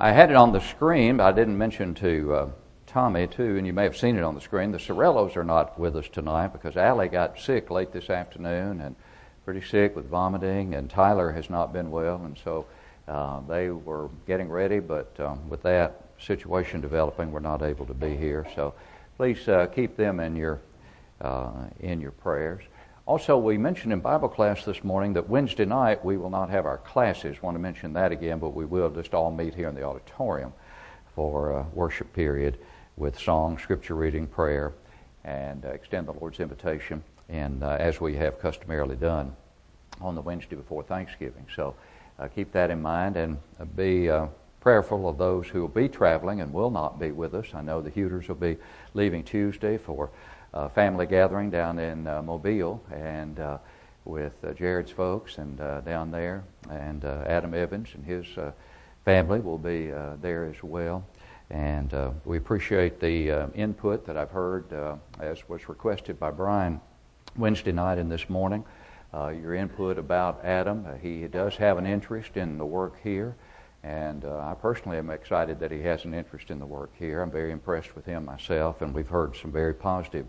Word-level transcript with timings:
I 0.00 0.12
had 0.12 0.30
it 0.30 0.36
on 0.36 0.52
the 0.52 0.60
screen, 0.60 1.16
but 1.16 1.26
I 1.26 1.32
didn't 1.32 1.58
mention 1.58 1.92
to 1.96 2.32
uh, 2.32 2.48
Tommy, 2.86 3.26
too, 3.26 3.56
and 3.56 3.66
you 3.66 3.72
may 3.72 3.82
have 3.82 3.96
seen 3.96 4.16
it 4.16 4.22
on 4.22 4.36
the 4.36 4.40
screen. 4.40 4.70
The 4.70 4.78
Sorellos 4.78 5.34
are 5.34 5.42
not 5.42 5.76
with 5.76 5.96
us 5.96 6.06
tonight 6.06 6.52
because 6.52 6.76
Allie 6.76 7.08
got 7.08 7.40
sick 7.40 7.68
late 7.68 7.90
this 7.90 8.08
afternoon 8.08 8.80
and 8.80 8.94
pretty 9.44 9.60
sick 9.60 9.96
with 9.96 10.08
vomiting, 10.08 10.76
and 10.76 10.88
Tyler 10.88 11.32
has 11.32 11.50
not 11.50 11.72
been 11.72 11.90
well, 11.90 12.22
and 12.24 12.38
so 12.44 12.64
uh, 13.08 13.40
they 13.48 13.70
were 13.70 14.08
getting 14.28 14.48
ready, 14.48 14.78
but 14.78 15.18
um, 15.18 15.48
with 15.48 15.62
that 15.62 16.04
situation 16.20 16.80
developing, 16.80 17.32
we're 17.32 17.40
not 17.40 17.62
able 17.62 17.86
to 17.86 17.94
be 17.94 18.16
here. 18.16 18.46
So 18.54 18.74
please 19.16 19.48
uh, 19.48 19.66
keep 19.66 19.96
them 19.96 20.20
in 20.20 20.36
your, 20.36 20.60
uh, 21.20 21.50
in 21.80 22.00
your 22.00 22.12
prayers. 22.12 22.62
Also, 23.08 23.38
we 23.38 23.56
mentioned 23.56 23.90
in 23.90 24.00
Bible 24.00 24.28
class 24.28 24.66
this 24.66 24.84
morning 24.84 25.14
that 25.14 25.30
Wednesday 25.30 25.64
night 25.64 26.04
we 26.04 26.18
will 26.18 26.28
not 26.28 26.50
have 26.50 26.66
our 26.66 26.76
classes. 26.76 27.42
Want 27.42 27.54
to 27.54 27.58
mention 27.58 27.94
that 27.94 28.12
again, 28.12 28.38
but 28.38 28.50
we 28.50 28.66
will 28.66 28.90
just 28.90 29.14
all 29.14 29.30
meet 29.30 29.54
here 29.54 29.70
in 29.70 29.74
the 29.74 29.82
auditorium 29.82 30.52
for 31.14 31.52
a 31.52 31.62
worship 31.72 32.12
period 32.12 32.58
with 32.98 33.18
song, 33.18 33.56
scripture 33.56 33.94
reading, 33.94 34.26
prayer, 34.26 34.74
and 35.24 35.64
uh, 35.64 35.68
extend 35.68 36.06
the 36.06 36.12
Lord's 36.12 36.38
invitation, 36.38 37.02
and 37.30 37.64
uh, 37.64 37.78
as 37.80 37.98
we 37.98 38.14
have 38.14 38.38
customarily 38.40 38.96
done 38.96 39.34
on 40.02 40.14
the 40.14 40.20
Wednesday 40.20 40.56
before 40.56 40.82
Thanksgiving. 40.82 41.46
So 41.56 41.74
uh, 42.18 42.28
keep 42.28 42.52
that 42.52 42.70
in 42.70 42.82
mind 42.82 43.16
and 43.16 43.38
uh, 43.58 43.64
be 43.64 44.10
uh, 44.10 44.26
prayerful 44.60 45.08
of 45.08 45.16
those 45.16 45.48
who 45.48 45.62
will 45.62 45.68
be 45.68 45.88
traveling 45.88 46.42
and 46.42 46.52
will 46.52 46.70
not 46.70 47.00
be 47.00 47.12
with 47.12 47.32
us. 47.32 47.46
I 47.54 47.62
know 47.62 47.80
the 47.80 47.90
Huters 47.90 48.28
will 48.28 48.34
be 48.34 48.58
leaving 48.92 49.24
Tuesday 49.24 49.78
for 49.78 50.10
uh, 50.54 50.68
family 50.68 51.06
gathering 51.06 51.50
down 51.50 51.78
in 51.78 52.06
uh, 52.06 52.22
Mobile 52.22 52.82
and 52.92 53.38
uh, 53.38 53.58
with 54.04 54.32
Jared's 54.56 54.90
folks 54.90 55.38
and 55.38 55.58
down 55.84 56.10
there, 56.10 56.44
and 56.70 57.04
Adam 57.04 57.52
Evans 57.52 57.90
and 57.94 58.04
his 58.04 58.24
family 59.04 59.38
will 59.40 59.58
be 59.58 59.88
there 60.22 60.46
as 60.46 60.62
well. 60.62 61.04
And 61.50 61.92
we 62.24 62.38
appreciate 62.38 63.00
the 63.00 63.50
input 63.54 64.06
that 64.06 64.16
I've 64.16 64.30
heard 64.30 64.72
as 65.20 65.46
was 65.46 65.68
requested 65.68 66.18
by 66.18 66.30
Brian 66.30 66.80
Wednesday 67.36 67.72
night 67.72 67.98
and 67.98 68.10
this 68.10 68.30
morning. 68.30 68.64
Uh, 69.12 69.28
your 69.28 69.54
input 69.54 69.96
about 69.96 70.44
Adam. 70.44 70.84
Uh, 70.86 70.94
he 70.96 71.26
does 71.28 71.56
have 71.56 71.78
an 71.78 71.86
interest 71.86 72.36
in 72.36 72.58
the 72.58 72.66
work 72.66 72.94
here, 73.02 73.34
and 73.82 74.26
uh, 74.26 74.38
I 74.38 74.54
personally 74.60 74.98
am 74.98 75.08
excited 75.08 75.58
that 75.60 75.70
he 75.70 75.80
has 75.80 76.04
an 76.04 76.12
interest 76.12 76.50
in 76.50 76.58
the 76.58 76.66
work 76.66 76.90
here. 76.98 77.22
I'm 77.22 77.30
very 77.30 77.50
impressed 77.50 77.96
with 77.96 78.04
him 78.04 78.26
myself, 78.26 78.82
and 78.82 78.94
we've 78.94 79.08
heard 79.08 79.34
some 79.34 79.50
very 79.50 79.72
positive 79.72 80.26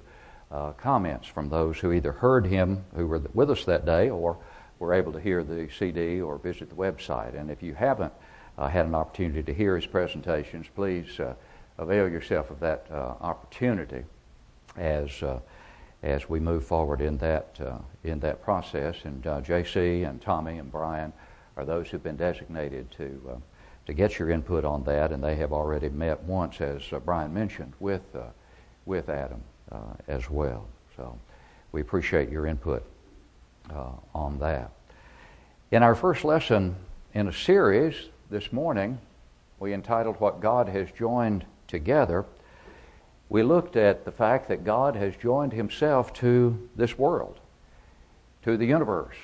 uh, 0.51 0.71
comments 0.73 1.27
from 1.27 1.49
those 1.49 1.79
who 1.79 1.91
either 1.91 2.11
heard 2.11 2.45
him, 2.45 2.83
who 2.95 3.07
were 3.07 3.21
with 3.33 3.51
us 3.51 3.65
that 3.65 3.85
day, 3.85 4.09
or 4.09 4.37
were 4.79 4.93
able 4.93 5.11
to 5.11 5.19
hear 5.19 5.43
the 5.43 5.69
CD 5.77 6.21
or 6.21 6.37
visit 6.37 6.69
the 6.69 6.75
website. 6.75 7.39
And 7.39 7.51
if 7.51 7.61
you 7.61 7.73
haven't 7.73 8.13
uh, 8.57 8.67
had 8.67 8.85
an 8.85 8.95
opportunity 8.95 9.43
to 9.43 9.53
hear 9.53 9.75
his 9.75 9.85
presentations, 9.85 10.67
please 10.73 11.19
uh, 11.19 11.33
avail 11.77 12.09
yourself 12.09 12.49
of 12.49 12.59
that 12.61 12.87
uh, 12.89 13.15
opportunity 13.21 14.03
as 14.77 15.21
uh, 15.23 15.39
as 16.01 16.29
we 16.29 16.39
move 16.39 16.63
forward 16.63 17.01
in 17.01 17.17
that 17.17 17.59
uh, 17.59 17.77
in 18.03 18.19
that 18.21 18.41
process. 18.41 18.95
And 19.03 19.21
J.C. 19.43 20.03
and 20.03 20.21
Tommy 20.21 20.57
and 20.57 20.71
Brian 20.71 21.11
are 21.57 21.65
those 21.65 21.89
who've 21.89 22.03
been 22.03 22.17
designated 22.17 22.89
to 22.91 23.41
to 23.85 23.93
get 23.93 24.17
your 24.17 24.29
input 24.29 24.65
on 24.65 24.83
that, 24.83 25.11
and 25.11 25.23
they 25.23 25.35
have 25.35 25.51
already 25.51 25.89
met 25.89 26.23
once, 26.23 26.61
as 26.61 26.81
Brian 27.03 27.33
mentioned, 27.33 27.73
with 27.79 28.01
with 28.85 29.09
Adam 29.09 29.43
uh, 29.71 29.93
as 30.07 30.29
well. 30.29 30.67
So 30.95 31.17
we 31.71 31.81
appreciate 31.81 32.29
your 32.29 32.45
input 32.47 32.83
uh, 33.73 33.91
on 34.13 34.39
that. 34.39 34.71
In 35.71 35.83
our 35.83 35.95
first 35.95 36.23
lesson 36.23 36.75
in 37.13 37.27
a 37.27 37.33
series 37.33 37.95
this 38.29 38.51
morning, 38.51 38.99
we 39.59 39.73
entitled 39.73 40.19
What 40.19 40.39
God 40.39 40.69
Has 40.69 40.91
Joined 40.91 41.45
Together. 41.67 42.25
We 43.29 43.43
looked 43.43 43.75
at 43.75 44.05
the 44.05 44.11
fact 44.11 44.47
that 44.47 44.63
God 44.63 44.95
has 44.95 45.15
joined 45.15 45.53
Himself 45.53 46.13
to 46.13 46.69
this 46.75 46.97
world, 46.97 47.39
to 48.43 48.57
the 48.57 48.65
universe, 48.65 49.15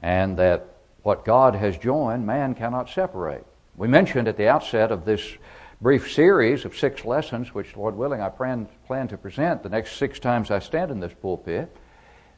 and 0.00 0.36
that 0.36 0.68
what 1.02 1.24
God 1.24 1.54
has 1.56 1.76
joined, 1.76 2.26
man 2.26 2.54
cannot 2.54 2.88
separate. 2.88 3.44
We 3.76 3.88
mentioned 3.88 4.28
at 4.28 4.36
the 4.36 4.48
outset 4.48 4.92
of 4.92 5.04
this 5.04 5.36
brief 5.84 6.10
series 6.10 6.64
of 6.64 6.74
six 6.74 7.04
lessons, 7.04 7.52
which, 7.52 7.76
Lord 7.76 7.94
willing, 7.94 8.22
I 8.22 8.30
plan, 8.30 8.66
plan 8.86 9.06
to 9.08 9.18
present 9.18 9.62
the 9.62 9.68
next 9.68 9.98
six 9.98 10.18
times 10.18 10.50
I 10.50 10.58
stand 10.60 10.90
in 10.90 10.98
this 10.98 11.12
pulpit, 11.12 11.76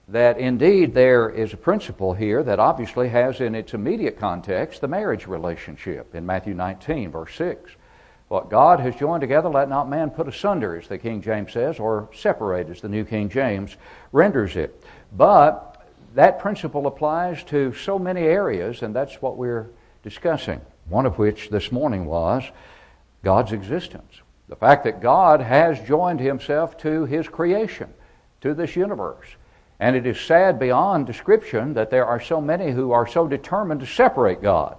that 0.09 0.37
indeed 0.37 0.95
there 0.95 1.31
is 1.31 1.53
a 1.53 1.57
principle 1.57 2.13
here 2.13 2.43
that 2.43 2.59
obviously 2.59 3.09
has 3.09 3.41
in 3.41 3.55
its 3.55 3.73
immediate 3.73 4.19
context 4.19 4.81
the 4.81 4.89
marriage 4.89 5.29
relationship 5.29 6.13
in 6.13 6.27
Matthew 6.27 6.55
19, 6.55 7.13
verse 7.13 7.37
6. 7.37 7.71
What 8.27 8.51
God 8.51 8.81
has 8.81 8.97
joined 8.97 9.21
together, 9.21 9.49
let 9.49 9.69
not 9.69 9.89
man 9.89 10.11
put 10.11 10.27
asunder, 10.27 10.77
as 10.77 10.89
the 10.89 10.99
King 10.99 11.23
James 11.23 11.53
says, 11.53 11.79
or 11.79 12.09
separate, 12.13 12.69
as 12.69 12.81
the 12.81 12.89
New 12.89 13.05
King 13.05 13.29
James 13.29 13.77
renders 14.11 14.57
it. 14.57 14.83
But 15.17 15.87
that 16.17 16.41
principle 16.41 16.89
applies 16.89 17.45
to 17.45 17.73
so 17.75 17.97
many 17.97 18.23
areas, 18.23 18.83
and 18.83 18.93
that's 18.93 19.23
what 19.23 19.37
we're 19.37 19.71
discussing. 20.03 20.61
One 20.89 21.07
of 21.07 21.17
which 21.17 21.49
this 21.51 21.71
morning 21.71 22.07
was 22.07 22.43
God's 23.27 23.51
existence. 23.51 24.21
The 24.49 24.55
fact 24.55 24.85
that 24.85 25.01
God 25.01 25.41
has 25.41 25.81
joined 25.81 26.21
himself 26.21 26.79
to 26.79 27.07
his 27.07 27.27
creation, 27.27 27.93
to 28.43 28.55
this 28.55 28.77
universe. 28.77 29.27
And 29.81 29.97
it 29.97 30.07
is 30.07 30.21
sad 30.21 30.61
beyond 30.61 31.09
description 31.09 31.75
that 31.75 31.91
there 31.91 32.07
are 32.07 32.21
so 32.21 32.41
many 32.41 32.71
who 32.71 32.93
are 32.93 33.05
so 33.05 33.27
determined 33.27 33.81
to 33.81 33.87
separate 33.87 34.43
God 34.43 34.79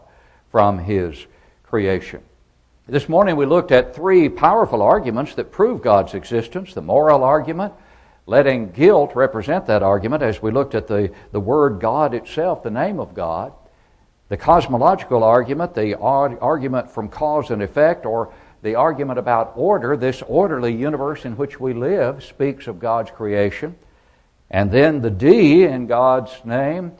from 0.50 0.80
his 0.80 1.28
creation. 1.64 2.24
This 2.88 3.10
morning 3.10 3.36
we 3.36 3.46
looked 3.46 3.74
at 3.74 3.94
three 3.94 4.30
powerful 4.30 4.82
arguments 4.82 5.36
that 5.36 5.52
prove 5.52 5.82
God's 5.82 6.14
existence 6.14 6.74
the 6.74 6.82
moral 6.82 7.26
argument, 7.26 7.74
letting 8.28 8.72
guilt 8.72 9.12
represent 9.14 9.66
that 9.66 9.84
argument 9.84 10.24
as 10.24 10.42
we 10.42 10.52
looked 10.52 10.74
at 10.74 10.88
the, 10.88 11.12
the 11.34 11.42
word 11.42 11.82
God 11.82 12.14
itself, 12.14 12.64
the 12.64 12.72
name 12.72 13.02
of 13.02 13.14
God, 13.14 13.52
the 14.30 14.38
cosmological 14.38 15.24
argument, 15.24 15.74
the 15.74 15.96
argument 15.98 16.92
from 16.92 17.08
cause 17.10 17.50
and 17.50 17.62
effect, 17.62 18.06
or 18.06 18.34
the 18.62 18.76
argument 18.76 19.20
about 19.20 19.54
order, 19.56 19.96
this 19.96 20.22
orderly 20.24 20.74
universe 20.74 21.26
in 21.26 21.38
which 21.38 21.60
we 21.60 21.74
live, 21.74 22.24
speaks 22.24 22.68
of 22.68 22.80
God's 22.80 23.12
creation. 23.12 23.76
And 24.50 24.72
then 24.72 25.02
the 25.02 25.10
D 25.10 25.64
in 25.64 25.88
God's 25.88 26.32
name, 26.44 26.94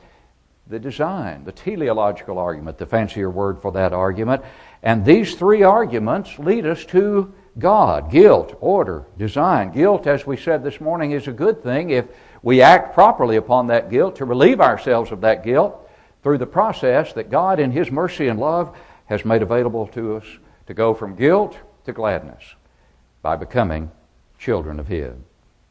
the 0.66 0.78
design, 0.78 1.44
the 1.44 1.52
teleological 1.52 2.38
argument, 2.38 2.78
the 2.78 2.86
fancier 2.86 3.30
word 3.30 3.60
for 3.60 3.72
that 3.72 3.92
argument. 3.92 4.42
And 4.82 5.04
these 5.04 5.34
three 5.34 5.62
arguments 5.62 6.38
lead 6.38 6.66
us 6.66 6.84
to 6.86 7.34
God 7.58 8.10
guilt, 8.10 8.56
order, 8.60 9.04
design. 9.16 9.72
Guilt, 9.72 10.06
as 10.06 10.26
we 10.26 10.36
said 10.36 10.62
this 10.62 10.80
morning, 10.80 11.10
is 11.10 11.26
a 11.26 11.32
good 11.32 11.62
thing 11.62 11.90
if 11.90 12.06
we 12.42 12.62
act 12.62 12.94
properly 12.94 13.36
upon 13.36 13.66
that 13.66 13.90
guilt 13.90 14.16
to 14.16 14.24
relieve 14.24 14.60
ourselves 14.60 15.10
of 15.10 15.22
that 15.22 15.42
guilt 15.42 15.87
through 16.22 16.38
the 16.38 16.46
process 16.46 17.12
that 17.12 17.30
God, 17.30 17.60
in 17.60 17.70
His 17.70 17.90
mercy 17.90 18.28
and 18.28 18.38
love, 18.38 18.76
has 19.06 19.24
made 19.24 19.42
available 19.42 19.86
to 19.88 20.16
us 20.16 20.24
to 20.66 20.74
go 20.74 20.94
from 20.94 21.16
guilt 21.16 21.56
to 21.84 21.92
gladness 21.92 22.42
by 23.22 23.36
becoming 23.36 23.90
children 24.38 24.78
of 24.78 24.88
His. 24.88 25.14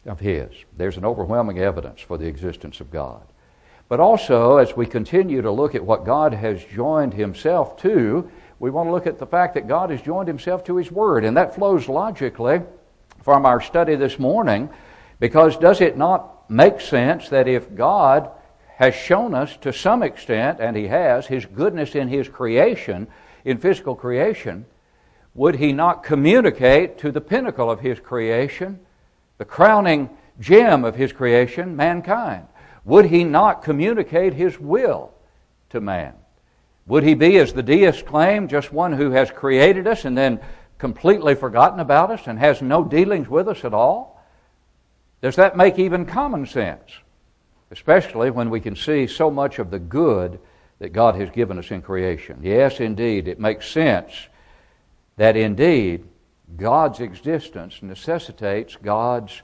Of 0.05 0.19
His. 0.19 0.49
There's 0.75 0.97
an 0.97 1.05
overwhelming 1.05 1.59
evidence 1.59 2.01
for 2.01 2.17
the 2.17 2.27
existence 2.27 2.79
of 2.79 2.91
God. 2.91 3.23
But 3.89 3.99
also, 3.99 4.57
as 4.57 4.75
we 4.75 4.85
continue 4.85 5.41
to 5.41 5.51
look 5.51 5.75
at 5.75 5.85
what 5.85 6.05
God 6.05 6.33
has 6.33 6.63
joined 6.63 7.13
Himself 7.13 7.77
to, 7.81 8.29
we 8.59 8.69
want 8.69 8.87
to 8.87 8.91
look 8.91 9.07
at 9.07 9.19
the 9.19 9.27
fact 9.27 9.53
that 9.53 9.67
God 9.67 9.89
has 9.91 10.01
joined 10.01 10.27
Himself 10.27 10.63
to 10.65 10.77
His 10.77 10.91
Word. 10.91 11.23
And 11.23 11.37
that 11.37 11.55
flows 11.55 11.87
logically 11.87 12.61
from 13.23 13.45
our 13.45 13.61
study 13.61 13.95
this 13.95 14.19
morning 14.19 14.69
because 15.19 15.57
does 15.57 15.81
it 15.81 15.97
not 15.97 16.49
make 16.49 16.79
sense 16.79 17.29
that 17.29 17.47
if 17.47 17.73
God 17.75 18.31
has 18.77 18.93
shown 18.93 19.33
us 19.33 19.57
to 19.57 19.73
some 19.73 20.03
extent, 20.03 20.59
and 20.59 20.77
He 20.77 20.87
has, 20.87 21.25
His 21.25 21.47
goodness 21.47 21.95
in 21.95 22.07
His 22.07 22.29
creation, 22.29 23.07
in 23.43 23.57
physical 23.57 23.95
creation, 23.95 24.67
would 25.33 25.55
He 25.55 25.73
not 25.73 26.03
communicate 26.03 26.99
to 26.99 27.11
the 27.11 27.19
pinnacle 27.19 27.71
of 27.71 27.79
His 27.79 27.99
creation, 27.99 28.79
the 29.39 29.45
crowning 29.45 30.11
gem 30.39 30.85
of 30.85 30.93
His 30.93 31.11
creation, 31.11 31.75
mankind? 31.75 32.45
Would 32.85 33.05
He 33.05 33.23
not 33.23 33.63
communicate 33.63 34.35
His 34.35 34.59
will 34.59 35.11
to 35.71 35.81
man? 35.81 36.13
Would 36.85 37.01
He 37.01 37.15
be, 37.15 37.37
as 37.37 37.53
the 37.53 37.63
deists 37.63 38.03
claim, 38.03 38.47
just 38.47 38.71
one 38.71 38.93
who 38.93 39.09
has 39.09 39.31
created 39.31 39.87
us 39.87 40.05
and 40.05 40.15
then 40.15 40.39
completely 40.77 41.33
forgotten 41.33 41.79
about 41.79 42.11
us 42.11 42.27
and 42.27 42.37
has 42.37 42.61
no 42.61 42.83
dealings 42.83 43.27
with 43.27 43.47
us 43.47 43.65
at 43.65 43.73
all? 43.73 44.23
Does 45.23 45.37
that 45.37 45.57
make 45.57 45.79
even 45.79 46.05
common 46.05 46.45
sense? 46.45 46.91
Especially 47.71 48.31
when 48.31 48.49
we 48.49 48.59
can 48.59 48.75
see 48.75 49.07
so 49.07 49.29
much 49.29 49.59
of 49.59 49.71
the 49.71 49.79
good 49.79 50.39
that 50.79 50.93
God 50.93 51.15
has 51.15 51.29
given 51.29 51.57
us 51.57 51.71
in 51.71 51.81
creation. 51.81 52.39
Yes, 52.41 52.79
indeed, 52.79 53.27
it 53.27 53.39
makes 53.39 53.67
sense 53.67 54.27
that 55.17 55.35
indeed 55.35 56.05
God's 56.55 56.99
existence 56.99 57.81
necessitates 57.81 58.77
God's 58.77 59.41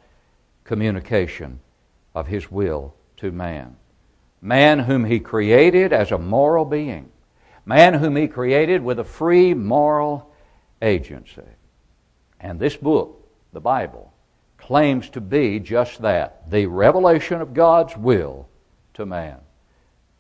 communication 0.64 1.60
of 2.16 2.28
His 2.28 2.50
will 2.50 2.94
to 3.18 3.32
man. 3.32 3.76
Man 4.42 4.80
whom 4.80 5.06
He 5.06 5.20
created 5.20 5.92
as 5.92 6.12
a 6.12 6.18
moral 6.18 6.66
being, 6.66 7.12
man 7.66 7.96
whom 7.96 8.16
He 8.16 8.28
created 8.28 8.84
with 8.84 9.00
a 9.00 9.04
free 9.04 9.54
moral 9.54 10.32
agency. 10.82 11.42
And 12.40 12.60
this 12.60 12.76
book, 12.76 13.28
the 13.52 13.62
Bible, 13.62 14.13
claims 14.68 15.10
to 15.10 15.20
be 15.20 15.60
just 15.60 16.02
that 16.02 16.50
the 16.50 16.66
revelation 16.66 17.42
of 17.42 17.54
God's 17.54 17.98
will 17.98 18.48
to 18.94 19.06
man. 19.06 19.38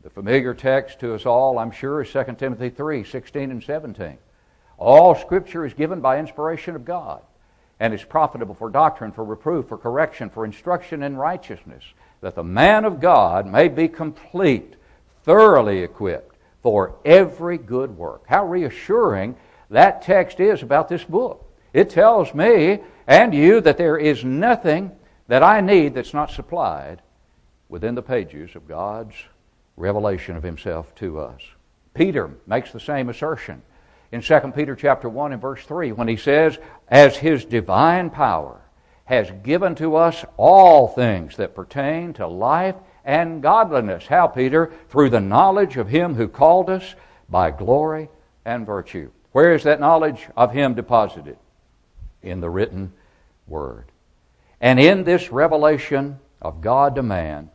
The 0.02 0.10
familiar 0.10 0.54
text 0.54 1.00
to 1.00 1.16
us 1.16 1.26
all, 1.26 1.58
I'm 1.58 1.72
sure, 1.72 2.02
is 2.02 2.12
2 2.12 2.36
Timothy 2.38 2.70
3 2.70 3.06
16 3.06 3.52
and 3.52 3.64
17. 3.64 4.18
All 4.78 5.16
Scripture 5.16 5.66
is 5.66 5.74
given 5.74 6.02
by 6.02 6.20
inspiration 6.20 6.76
of 6.76 6.84
God 6.84 7.22
and 7.80 7.94
is 7.94 8.04
profitable 8.04 8.54
for 8.54 8.70
doctrine, 8.70 9.14
for 9.14 9.24
reproof, 9.24 9.70
for 9.70 9.78
correction, 9.78 10.30
for 10.30 10.44
instruction 10.44 11.04
in 11.04 11.16
righteousness, 11.16 11.84
that 12.20 12.36
the 12.36 12.44
man 12.44 12.84
of 12.84 13.00
God 13.00 13.48
may 13.48 13.70
be 13.70 13.88
complete, 13.88 14.74
thoroughly 15.24 15.84
equipped 15.84 16.36
for 16.62 16.96
every 17.06 17.58
good 17.58 17.96
work. 17.96 18.24
How 18.28 18.46
reassuring 18.46 19.38
that 19.70 20.02
text 20.02 20.42
is 20.42 20.64
about 20.64 20.90
this 20.90 21.06
book. 21.06 21.50
It 21.72 21.90
tells 21.90 22.34
me 22.34 22.82
and 23.08 23.34
you 23.34 23.62
that 23.62 23.78
there 23.78 23.98
is 23.98 24.24
nothing 24.24 24.92
that 25.28 25.44
I 25.44 25.62
need 25.62 25.94
that's 25.94 26.14
not 26.14 26.32
supplied 26.32 27.02
within 27.70 27.96
the 27.96 28.02
pages 28.02 28.56
of 28.56 28.68
God's 28.68 29.16
revelation 29.78 30.36
of 30.36 30.44
himself 30.44 30.94
to 30.96 31.20
us. 31.20 31.42
Peter 31.94 32.32
makes 32.48 32.72
the 32.72 32.80
same 32.80 33.10
assertion 33.10 33.62
in 34.12 34.22
2 34.22 34.40
Peter 34.56 34.76
chapter 34.76 35.10
1 35.10 35.34
and 35.34 35.42
verse 35.42 35.64
3 35.66 35.92
when 35.92 36.08
he 36.08 36.18
says, 36.18 36.60
As 36.88 37.18
his 37.18 37.46
divine 37.46 38.10
power 38.10 38.62
has 39.06 39.32
given 39.44 39.76
to 39.76 39.96
us 39.96 40.24
all 40.38 40.88
things 40.88 41.36
that 41.38 41.56
pertain 41.56 42.14
to 42.14 42.28
life 42.28 42.76
and 43.04 43.42
godliness. 43.42 44.06
How, 44.08 44.28
Peter? 44.28 44.72
Through 44.90 45.10
the 45.10 45.20
knowledge 45.20 45.78
of 45.78 45.90
him 45.90 46.16
who 46.16 46.28
called 46.28 46.70
us 46.70 46.96
by 47.28 47.52
glory 47.52 48.10
and 48.46 48.66
virtue. 48.66 49.12
Where 49.32 49.54
is 49.54 49.64
that 49.64 49.80
knowledge 49.80 50.28
of 50.38 50.54
him 50.54 50.76
deposited? 50.76 51.38
In 52.24 52.40
the 52.40 52.50
written 52.50 52.94
word. 53.48 53.92
And 54.62 54.80
in 54.80 55.04
this 55.04 55.32
revelation 55.32 56.20
of 56.42 56.62
God 56.62 56.96
to 56.96 57.04
man, 57.04 57.50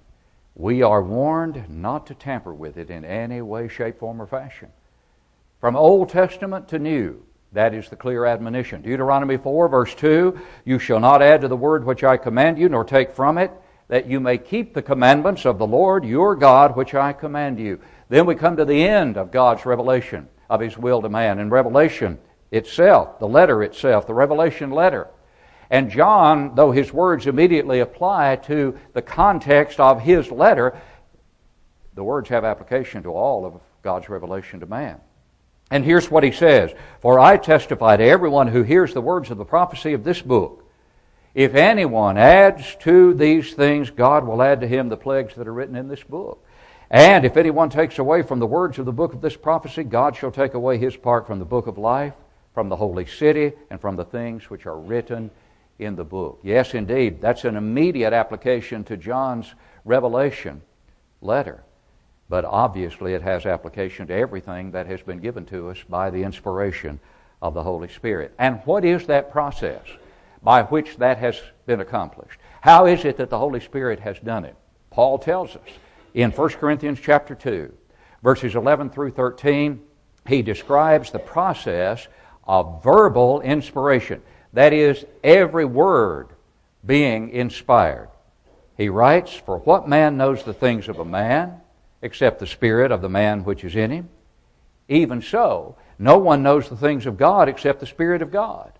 we 0.55 0.83
are 0.83 1.03
warned 1.03 1.71
not 1.71 2.07
to 2.09 2.15
tamper 2.15 2.53
with 2.53 2.77
it 2.77 2.91
in 2.91 3.05
any 3.05 3.41
way, 3.41 3.69
shape, 3.69 4.01
form, 4.01 4.21
or 4.21 4.27
fashion. 4.27 4.69
From 5.61 5.77
Old 5.77 6.11
Testament 6.11 6.69
to 6.69 6.79
New, 6.79 7.23
that 7.53 7.73
is 7.73 7.89
the 7.89 7.97
clear 7.97 8.27
admonition. 8.27 8.83
Deuteronomy 8.83 9.37
4, 9.37 9.69
verse 9.69 9.95
2 9.95 10.39
You 10.65 10.79
shall 10.79 11.01
not 11.01 11.23
add 11.23 11.41
to 11.41 11.49
the 11.49 11.57
word 11.57 11.85
which 11.85 12.05
I 12.05 12.17
command 12.17 12.59
you, 12.59 12.69
nor 12.69 12.85
take 12.85 13.15
from 13.15 13.39
it, 13.39 13.51
that 13.89 14.07
you 14.07 14.21
may 14.21 14.37
keep 14.37 14.75
the 14.75 14.83
commandments 14.83 15.47
of 15.47 15.59
the 15.59 15.67
Lord 15.67 16.05
your 16.05 16.37
God, 16.37 16.77
which 16.77 16.95
I 16.95 17.13
command 17.13 17.59
you. 17.59 17.81
Then 18.09 18.27
we 18.27 18.35
come 18.35 18.57
to 18.57 18.65
the 18.65 18.87
end 18.87 19.17
of 19.17 19.31
God's 19.31 19.65
revelation 19.65 20.29
of 20.51 20.61
His 20.61 20.77
will 20.77 21.01
to 21.03 21.09
man. 21.09 21.39
In 21.39 21.51
Revelation 21.51 22.19
itself, 22.51 23.19
the 23.19 23.29
letter 23.29 23.63
itself, 23.63 24.07
the 24.07 24.15
Revelation 24.15 24.71
letter. 24.71 25.09
And 25.71 25.91
John, 25.91 26.55
though 26.55 26.73
his 26.73 26.93
words 26.93 27.27
immediately 27.27 27.81
apply 27.81 28.37
to 28.37 28.79
the 28.95 29.03
context 29.03 29.79
of 29.81 30.01
his 30.01 30.31
letter, 30.31 30.81
the 31.95 32.05
words 32.05 32.29
have 32.31 32.45
application 32.45 33.03
to 33.03 33.11
all 33.11 33.45
of 33.45 33.61
God's 33.83 34.09
revelation 34.09 34.61
to 34.61 34.67
man. 34.67 35.01
And 35.71 35.85
here's 35.85 36.11
what 36.11 36.25
he 36.25 36.33
says 36.33 36.73
For 37.01 37.19
I 37.19 37.37
testify 37.37 37.97
to 37.97 38.05
everyone 38.05 38.49
who 38.49 38.63
hears 38.63 38.95
the 38.95 39.01
words 39.01 39.31
of 39.31 39.37
the 39.39 39.45
prophecy 39.45 39.93
of 39.93 40.05
this 40.05 40.23
book. 40.23 40.65
If 41.35 41.55
anyone 41.55 42.17
adds 42.17 42.77
to 42.81 43.15
these 43.15 43.53
things, 43.53 43.91
God 43.91 44.27
will 44.27 44.43
add 44.43 44.63
to 44.63 44.67
him 44.67 44.89
the 44.89 44.97
plagues 44.97 45.35
that 45.35 45.47
are 45.47 45.53
written 45.53 45.77
in 45.77 45.89
this 45.89 46.03
book. 46.03 46.45
And 46.91 47.27
if 47.27 47.37
anyone 47.37 47.69
takes 47.69 47.99
away 47.99 48.23
from 48.23 48.39
the 48.39 48.47
words 48.47 48.79
of 48.79 48.87
the 48.87 48.93
book 48.93 49.13
of 49.13 49.21
this 49.21 49.37
prophecy, 49.37 49.85
God 49.85 50.17
shall 50.17 50.31
take 50.31 50.55
away 50.55 50.79
his 50.79 50.97
part 50.97 51.27
from 51.27 51.39
the 51.39 51.45
book 51.45 51.67
of 51.67 51.77
life, 51.77 52.15
from 52.59 52.69
the 52.69 52.75
holy 52.75 53.07
city, 53.07 53.53
and 53.71 53.81
from 53.81 53.95
the 53.95 54.05
things 54.05 54.51
which 54.51 54.67
are 54.67 54.81
written 54.81 55.31
in 55.79 55.95
the 55.95 56.03
book. 56.03 56.41
Yes, 56.43 56.75
indeed, 56.75 57.21
that's 57.21 57.45
an 57.45 57.55
immediate 57.55 58.13
application 58.13 58.83
to 58.83 58.97
John's 58.97 59.55
revelation 59.85 60.61
letter. 61.21 61.63
But 62.29 62.45
obviously, 62.45 63.15
it 63.15 63.23
has 63.23 63.47
application 63.47 64.09
to 64.09 64.13
everything 64.13 64.73
that 64.73 64.89
has 64.89 65.01
been 65.03 65.21
given 65.21 65.45
to 65.47 65.71
us 65.71 65.79
by 65.89 66.11
the 66.11 66.25
inspiration 66.25 66.99
of 67.41 67.55
the 67.55 67.63
Holy 67.63 67.87
Spirit. 67.87 68.35
And 68.41 68.61
what 68.65 68.85
is 68.85 69.07
that 69.07 69.31
process 69.31 69.85
by 70.43 70.65
which 70.65 70.97
that 70.97 71.19
has 71.19 71.41
been 71.65 71.79
accomplished? 71.79 72.41
How 72.61 72.87
is 72.87 73.05
it 73.05 73.19
that 73.19 73.31
the 73.31 73.39
Holy 73.39 73.61
Spirit 73.61 74.01
has 74.01 74.19
done 74.19 74.45
it? 74.45 74.57
Paul 74.91 75.21
tells 75.21 75.55
us 75.55 75.69
in 76.13 76.33
1 76.33 76.49
Corinthians 76.55 76.99
chapter 77.01 77.37
2, 77.37 77.73
verses 78.25 78.57
11 78.57 78.91
through 78.91 79.13
13, 79.13 79.81
he 80.27 80.43
describes 80.43 81.13
the 81.13 81.21
process 81.21 82.09
of 82.49 82.83
verbal 82.83 83.41
inspiration. 83.43 84.23
That 84.55 84.73
is, 84.73 85.05
every 85.23 85.67
word 85.67 86.29
being 86.85 87.31
inspired. 87.31 88.09
He 88.77 88.89
writes, 88.89 89.35
For 89.35 89.59
what 89.59 89.89
man 89.89 90.17
knows 90.17 90.43
the 90.43 90.55
things 90.55 90.89
of 90.89 90.99
a 90.99 91.05
man, 91.05 91.61
except 92.01 92.41
the 92.41 92.47
spirit 92.47 92.91
of 92.91 93.03
the 93.03 93.09
man 93.09 93.45
which 93.45 93.63
is 93.63 93.77
in 93.77 93.91
him? 93.91 94.09
Even 94.89 95.21
so, 95.21 95.77
no 95.99 96.19
one 96.19 96.43
knows 96.43 96.69
the 96.69 96.77
things 96.77 97.07
of 97.07 97.19
God 97.19 97.49
except 97.49 97.81
the 97.81 97.87
Spirit 97.87 98.23
of 98.23 98.31
God. 98.31 98.73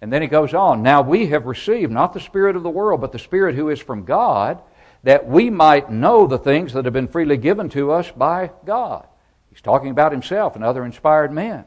And 0.00 0.12
then 0.12 0.22
he 0.22 0.28
goes 0.28 0.54
on, 0.54 0.82
Now 0.82 1.02
we 1.02 1.28
have 1.28 1.46
received 1.46 1.92
not 1.92 2.12
the 2.12 2.20
Spirit 2.20 2.56
of 2.56 2.62
the 2.62 2.70
world, 2.70 3.00
but 3.00 3.12
the 3.12 3.18
Spirit 3.18 3.54
who 3.54 3.70
is 3.70 3.80
from 3.80 4.04
God, 4.04 4.60
that 5.04 5.26
we 5.26 5.50
might 5.50 5.90
know 5.90 6.26
the 6.26 6.38
things 6.38 6.72
that 6.72 6.84
have 6.84 6.94
been 6.94 7.08
freely 7.08 7.36
given 7.36 7.68
to 7.70 7.92
us 7.92 8.10
by 8.10 8.50
God. 8.66 9.06
He's 9.50 9.60
talking 9.60 9.90
about 9.90 10.12
himself 10.12 10.56
and 10.56 10.64
other 10.64 10.84
inspired 10.84 11.32
men. 11.32 11.64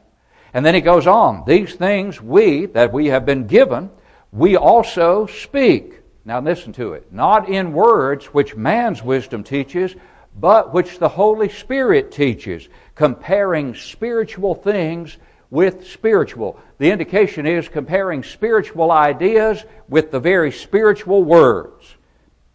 And 0.54 0.64
then 0.64 0.74
he 0.74 0.80
goes 0.80 1.06
on, 1.06 1.44
These 1.46 1.74
things 1.74 2.20
we, 2.20 2.66
that 2.66 2.92
we 2.92 3.06
have 3.06 3.24
been 3.24 3.46
given, 3.46 3.90
we 4.32 4.56
also 4.56 5.26
speak. 5.26 6.00
Now 6.24 6.40
listen 6.40 6.72
to 6.74 6.92
it. 6.92 7.12
Not 7.12 7.48
in 7.48 7.72
words 7.72 8.26
which 8.26 8.54
man's 8.54 9.02
wisdom 9.02 9.42
teaches, 9.42 9.94
but 10.38 10.72
which 10.72 10.98
the 10.98 11.08
Holy 11.08 11.48
Spirit 11.48 12.12
teaches, 12.12 12.68
comparing 12.94 13.74
spiritual 13.74 14.54
things 14.54 15.18
with 15.50 15.86
spiritual. 15.86 16.58
The 16.78 16.90
indication 16.90 17.46
is 17.46 17.68
comparing 17.68 18.22
spiritual 18.22 18.90
ideas 18.90 19.64
with 19.88 20.10
the 20.10 20.20
very 20.20 20.50
spiritual 20.50 21.24
words 21.24 21.96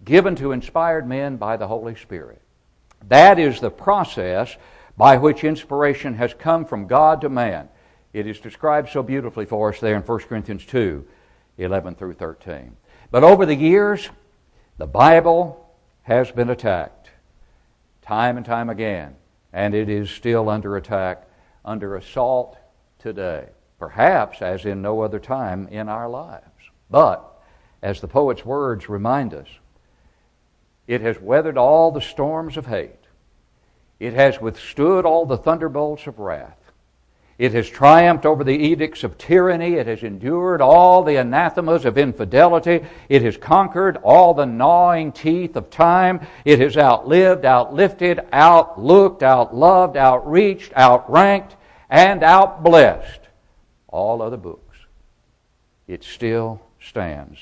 given 0.03 0.35
to 0.37 0.53
inspired 0.53 1.07
men 1.07 1.35
by 1.35 1.57
the 1.57 1.67
Holy 1.67 1.95
Spirit. 1.95 2.41
That 3.09 3.37
is 3.37 3.59
the 3.59 3.69
process 3.69 4.55
by 4.95 5.17
which 5.17 5.43
inspiration 5.43 6.15
has 6.15 6.33
come 6.33 6.65
from 6.65 6.87
God 6.87 7.21
to 7.21 7.29
man. 7.29 7.69
It 8.13 8.27
is 8.27 8.39
described 8.39 8.89
so 8.89 9.03
beautifully 9.03 9.45
for 9.45 9.69
us 9.69 9.79
there 9.79 9.95
in 9.95 10.01
1 10.01 10.19
Corinthians 10.19 10.65
2 10.65 11.05
11 11.57 11.95
through 11.95 12.13
13. 12.13 12.75
But 13.09 13.23
over 13.23 13.45
the 13.45 13.55
years, 13.55 14.09
the 14.77 14.87
Bible 14.87 15.73
has 16.03 16.31
been 16.31 16.49
attacked 16.49 17.09
time 18.01 18.37
and 18.37 18.45
time 18.45 18.69
again, 18.69 19.15
and 19.51 19.73
it 19.73 19.89
is 19.89 20.09
still 20.09 20.49
under 20.49 20.77
attack, 20.77 21.27
under 21.65 21.95
assault 21.95 22.57
today, 22.99 23.49
perhaps 23.79 24.41
as 24.41 24.65
in 24.65 24.81
no 24.81 25.01
other 25.01 25.19
time 25.19 25.67
in 25.67 25.89
our 25.89 26.07
lives. 26.07 26.43
But, 26.89 27.23
as 27.81 27.99
the 27.99 28.07
poet's 28.07 28.45
words 28.45 28.87
remind 28.87 29.33
us, 29.33 29.47
it 30.87 31.01
has 31.01 31.19
weathered 31.19 31.57
all 31.57 31.91
the 31.91 32.01
storms 32.01 32.55
of 32.55 32.65
hate. 32.65 32.93
It 33.99 34.13
has 34.13 34.39
withstood 34.39 35.05
all 35.05 35.25
the 35.25 35.37
thunderbolts 35.37 36.07
of 36.07 36.19
wrath. 36.19 36.66
It 37.37 37.53
has 37.53 37.69
triumphed 37.69 38.25
over 38.25 38.43
the 38.43 38.57
edicts 38.57 39.03
of 39.03 39.17
tyranny. 39.17 39.75
It 39.75 39.85
has 39.85 40.01
endured 40.01 40.59
all 40.59 41.03
the 41.03 41.17
anathemas 41.17 41.85
of 41.85 41.97
infidelity. 41.97 42.83
It 43.09 43.21
has 43.21 43.37
conquered 43.37 43.97
all 43.97 44.33
the 44.33 44.45
gnawing 44.45 45.11
teeth 45.11 45.55
of 45.55 45.69
time. 45.69 46.21
It 46.45 46.59
has 46.59 46.77
outlived, 46.77 47.43
outlifted, 47.43 48.27
outlooked, 48.31 49.21
outloved, 49.21 49.95
outreached, 49.95 50.73
outranked, 50.75 51.55
and 51.89 52.21
outblessed 52.21 53.27
all 53.87 54.23
other 54.23 54.37
books. 54.37 54.77
It 55.87 56.03
still 56.03 56.59
stands 56.81 57.39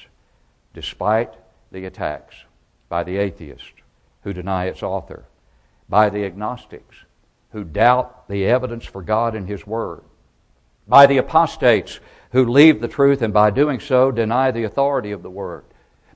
despite 0.74 1.34
the 1.72 1.86
attacks 1.86 2.36
by 2.90 3.04
the 3.04 3.16
atheists 3.18 3.72
who 4.24 4.34
deny 4.34 4.66
its 4.66 4.84
author, 4.84 5.24
by 5.88 6.10
the 6.10 6.26
agnostics 6.26 7.05
who 7.56 7.64
doubt 7.64 8.28
the 8.28 8.46
evidence 8.46 8.84
for 8.84 9.02
God 9.02 9.34
and 9.34 9.48
His 9.48 9.66
Word, 9.66 10.04
by 10.90 11.06
the 11.06 11.20
apostates 11.20 12.02
who 12.34 12.44
leave 12.44 12.82
the 12.82 12.90
truth 12.90 13.22
and 13.22 13.34
by 13.34 13.50
doing 13.50 13.80
so 13.80 14.12
deny 14.12 14.52
the 14.52 14.66
authority 14.66 15.12
of 15.12 15.24
the 15.24 15.30
Word, 15.30 15.64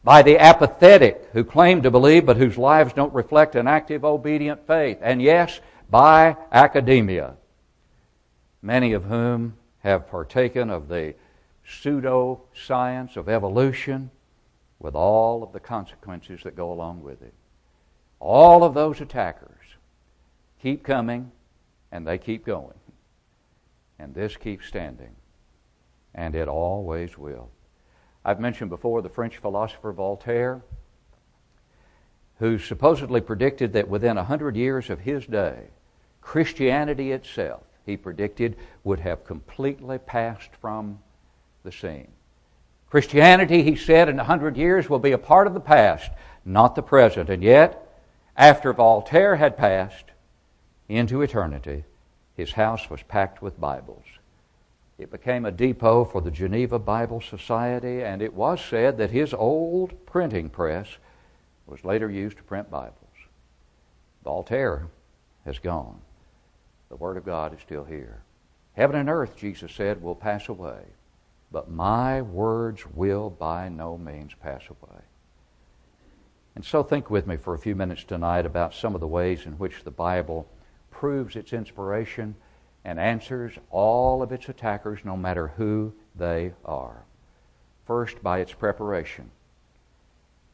by 0.03 0.22
the 0.22 0.38
apathetic 0.38 1.29
who 1.31 1.46
claim 1.46 1.81
to 1.81 1.89
believe 1.89 2.25
but 2.25 2.36
whose 2.36 2.58
lives 2.58 2.91
don't 2.91 3.13
reflect 3.13 3.55
an 3.55 3.69
active, 3.69 4.03
obedient 4.03 4.67
faith, 4.67 4.98
and 5.01 5.22
yes, 5.22 5.62
by 5.89 6.36
academia, 6.51 7.38
many 8.62 8.91
of 8.91 9.05
whom 9.05 9.55
have 9.79 10.10
partaken 10.10 10.69
of 10.69 10.89
the 10.89 11.15
pseudo 11.65 12.41
science 12.53 13.15
of 13.15 13.29
evolution 13.29 14.12
with 14.77 14.93
all 14.93 15.41
of 15.41 15.53
the 15.53 15.60
consequences 15.62 16.41
that 16.43 16.58
go 16.58 16.74
along 16.74 17.01
with 17.01 17.22
it. 17.22 17.34
All 18.19 18.65
of 18.65 18.74
those 18.74 19.00
attackers 19.00 19.58
keep 20.61 20.83
coming 20.83 21.31
and 21.91 22.05
they 22.05 22.17
keep 22.17 22.45
going. 22.45 22.73
And 23.97 24.13
this 24.13 24.37
keeps 24.37 24.67
standing. 24.67 25.15
and 26.13 26.35
it 26.35 26.47
always 26.47 27.17
will. 27.17 27.49
I've 28.25 28.39
mentioned 28.39 28.69
before 28.69 29.01
the 29.01 29.09
French 29.09 29.37
philosopher 29.37 29.91
Voltaire, 29.91 30.61
who 32.39 32.57
supposedly 32.57 33.21
predicted 33.21 33.73
that 33.73 33.87
within 33.87 34.17
a 34.17 34.23
hundred 34.23 34.55
years 34.55 34.89
of 34.89 34.99
his 34.99 35.25
day, 35.25 35.67
Christianity 36.21 37.11
itself, 37.11 37.63
he 37.85 37.97
predicted, 37.97 38.55
would 38.83 38.99
have 38.99 39.25
completely 39.25 39.97
passed 39.97 40.51
from 40.61 40.99
the 41.63 41.71
scene. 41.71 42.11
Christianity, 42.89 43.63
he 43.63 43.75
said, 43.75 44.09
in 44.09 44.19
a 44.19 44.23
hundred 44.23 44.57
years 44.57 44.89
will 44.89 44.99
be 44.99 45.11
a 45.11 45.17
part 45.17 45.47
of 45.47 45.53
the 45.53 45.59
past, 45.59 46.09
not 46.45 46.75
the 46.75 46.81
present. 46.81 47.29
And 47.29 47.43
yet, 47.43 47.87
after 48.35 48.73
Voltaire 48.73 49.35
had 49.35 49.57
passed 49.57 50.05
into 50.89 51.22
eternity, 51.22 51.84
his 52.36 52.51
house 52.51 52.89
was 52.89 53.03
packed 53.03 53.41
with 53.41 53.60
Bibles. 53.60 54.03
It 54.98 55.12
became 55.12 55.46
a 55.46 55.51
depot 55.51 56.03
for 56.03 56.19
the 56.19 56.31
Geneva 56.31 56.79
Bible 56.79 57.22
Society, 57.22 58.03
and 58.03 58.22
it 58.22 58.34
was 58.34 58.60
said 58.60 58.98
that 58.98 59.12
his 59.12 59.34
old 59.34 60.05
printing 60.05 60.50
press 60.50 60.98
was 61.67 61.86
later 61.86 62.10
used 62.10 62.38
to 62.38 62.43
print 62.43 62.69
Bibles. 62.69 62.96
Voltaire 64.24 64.88
has 65.46 65.60
gone. 65.60 66.01
The 66.89 66.98
Word 66.98 67.17
of 67.17 67.25
God 67.25 67.53
is 67.53 67.62
still 67.62 67.86
here. 67.86 68.24
Heaven 68.74 68.96
and 68.96 69.10
earth, 69.10 69.38
Jesus 69.38 69.72
said, 69.72 70.01
will 70.01 70.15
pass 70.15 70.50
away, 70.50 70.81
but 71.51 71.69
my 71.69 72.22
words 72.22 72.86
will 72.88 73.29
by 73.29 73.69
no 73.69 73.98
means 73.98 74.34
pass 74.41 74.63
away. 74.69 75.01
And 76.55 76.65
so 76.65 76.84
think 76.84 77.10
with 77.10 77.27
me 77.27 77.38
for 77.38 77.53
a 77.53 77.60
few 77.60 77.75
minutes 77.75 78.03
tonight 78.03 78.46
about 78.46 78.74
some 78.74 78.96
of 78.96 79.01
the 79.01 79.08
ways 79.08 79.46
in 79.46 79.53
which 79.53 79.84
the 79.84 79.91
Bible 79.91 80.48
proves 81.00 81.38
its 81.38 81.53
inspiration 81.53 82.36
and 82.84 83.00
answers 83.00 83.53
all 83.72 84.22
of 84.22 84.34
its 84.34 84.50
attackers, 84.50 85.00
no 85.06 85.15
matter 85.15 85.48
who 85.56 85.94
they 86.13 86.51
are. 86.65 87.06
First, 87.88 88.22
by 88.22 88.39
its 88.39 88.51
preparation. 88.51 89.32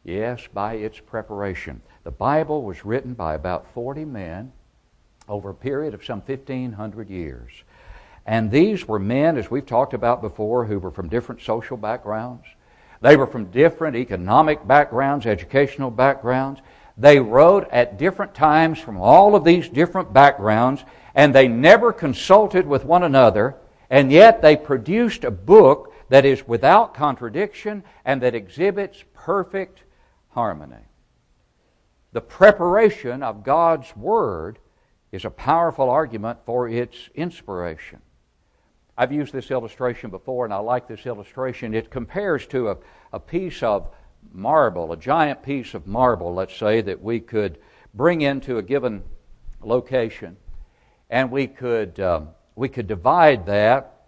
Yes, 0.03 0.47
by 0.53 0.75
its 0.75 0.99
preparation. 0.99 1.81
The 2.03 2.11
Bible 2.11 2.61
was 2.61 2.85
written 2.85 3.15
by 3.15 3.33
about 3.33 3.73
40 3.73 4.05
men 4.05 4.51
over 5.27 5.49
a 5.49 5.55
period 5.55 5.95
of 5.95 6.05
some 6.05 6.21
1,500 6.21 7.09
years. 7.09 7.51
And 8.27 8.51
these 8.51 8.87
were 8.87 8.99
men, 8.99 9.37
as 9.37 9.49
we've 9.49 9.65
talked 9.65 9.95
about 9.95 10.21
before, 10.21 10.65
who 10.65 10.77
were 10.77 10.91
from 10.91 11.09
different 11.09 11.41
social 11.41 11.75
backgrounds. 11.75 12.45
They 13.01 13.17
were 13.17 13.25
from 13.25 13.45
different 13.45 13.95
economic 13.95 14.67
backgrounds, 14.67 15.25
educational 15.25 15.89
backgrounds. 15.89 16.61
They 16.97 17.19
wrote 17.19 17.67
at 17.71 17.97
different 17.97 18.33
times 18.33 18.79
from 18.79 18.97
all 18.97 19.35
of 19.35 19.43
these 19.43 19.67
different 19.67 20.13
backgrounds, 20.13 20.83
and 21.13 21.33
they 21.33 21.47
never 21.47 21.91
consulted 21.91 22.65
with 22.65 22.85
one 22.85 23.03
another, 23.03 23.57
and 23.89 24.11
yet 24.11 24.41
they 24.41 24.55
produced 24.55 25.23
a 25.23 25.31
book 25.31 25.93
that 26.09 26.25
is 26.25 26.47
without 26.47 26.93
contradiction 26.93 27.83
and 28.05 28.21
that 28.21 28.35
exhibits 28.35 29.03
perfect 29.13 29.83
harmony. 30.29 30.85
The 32.13 32.21
preparation 32.21 33.23
of 33.23 33.43
God's 33.43 33.95
Word 33.97 34.59
is 35.11 35.25
a 35.25 35.29
powerful 35.29 35.89
argument 35.89 36.39
for 36.45 36.69
its 36.69 37.09
inspiration. 37.15 38.01
I've 38.97 39.11
used 39.11 39.33
this 39.33 39.51
illustration 39.51 40.09
before, 40.09 40.45
and 40.45 40.53
I 40.53 40.57
like 40.57 40.87
this 40.87 41.05
illustration. 41.05 41.73
It 41.73 41.91
compares 41.91 42.47
to 42.47 42.69
a, 42.69 42.77
a 43.11 43.19
piece 43.19 43.61
of 43.61 43.89
marble, 44.33 44.91
a 44.91 44.97
giant 44.97 45.43
piece 45.43 45.73
of 45.73 45.87
marble, 45.87 46.33
let's 46.33 46.55
say, 46.55 46.81
that 46.81 47.01
we 47.01 47.19
could 47.19 47.57
bring 47.93 48.21
into 48.21 48.57
a 48.57 48.61
given 48.61 49.03
location, 49.61 50.37
and 51.09 51.31
we 51.31 51.47
could 51.47 51.99
um, 51.99 52.29
we 52.55 52.69
could 52.69 52.87
divide 52.87 53.45
that 53.45 54.01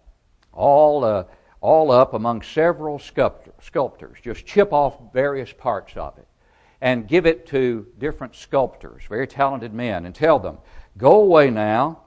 all 0.53 1.03
uh, 1.03 1.23
all 1.61 1.91
up 1.91 2.13
among 2.13 2.41
several 2.41 2.99
sculptor, 2.99 3.53
sculptors. 3.61 4.17
Just 4.21 4.45
chip 4.45 4.73
off 4.73 4.95
various 5.13 5.51
parts 5.53 5.95
of 5.95 6.17
it, 6.17 6.27
and 6.81 7.07
give 7.07 7.25
it 7.25 7.47
to 7.47 7.87
different 7.97 8.35
sculptors, 8.35 9.03
very 9.07 9.27
talented 9.27 9.73
men, 9.73 10.05
and 10.05 10.13
tell 10.13 10.39
them, 10.39 10.57
"Go 10.97 11.21
away 11.21 11.49
now, 11.49 12.01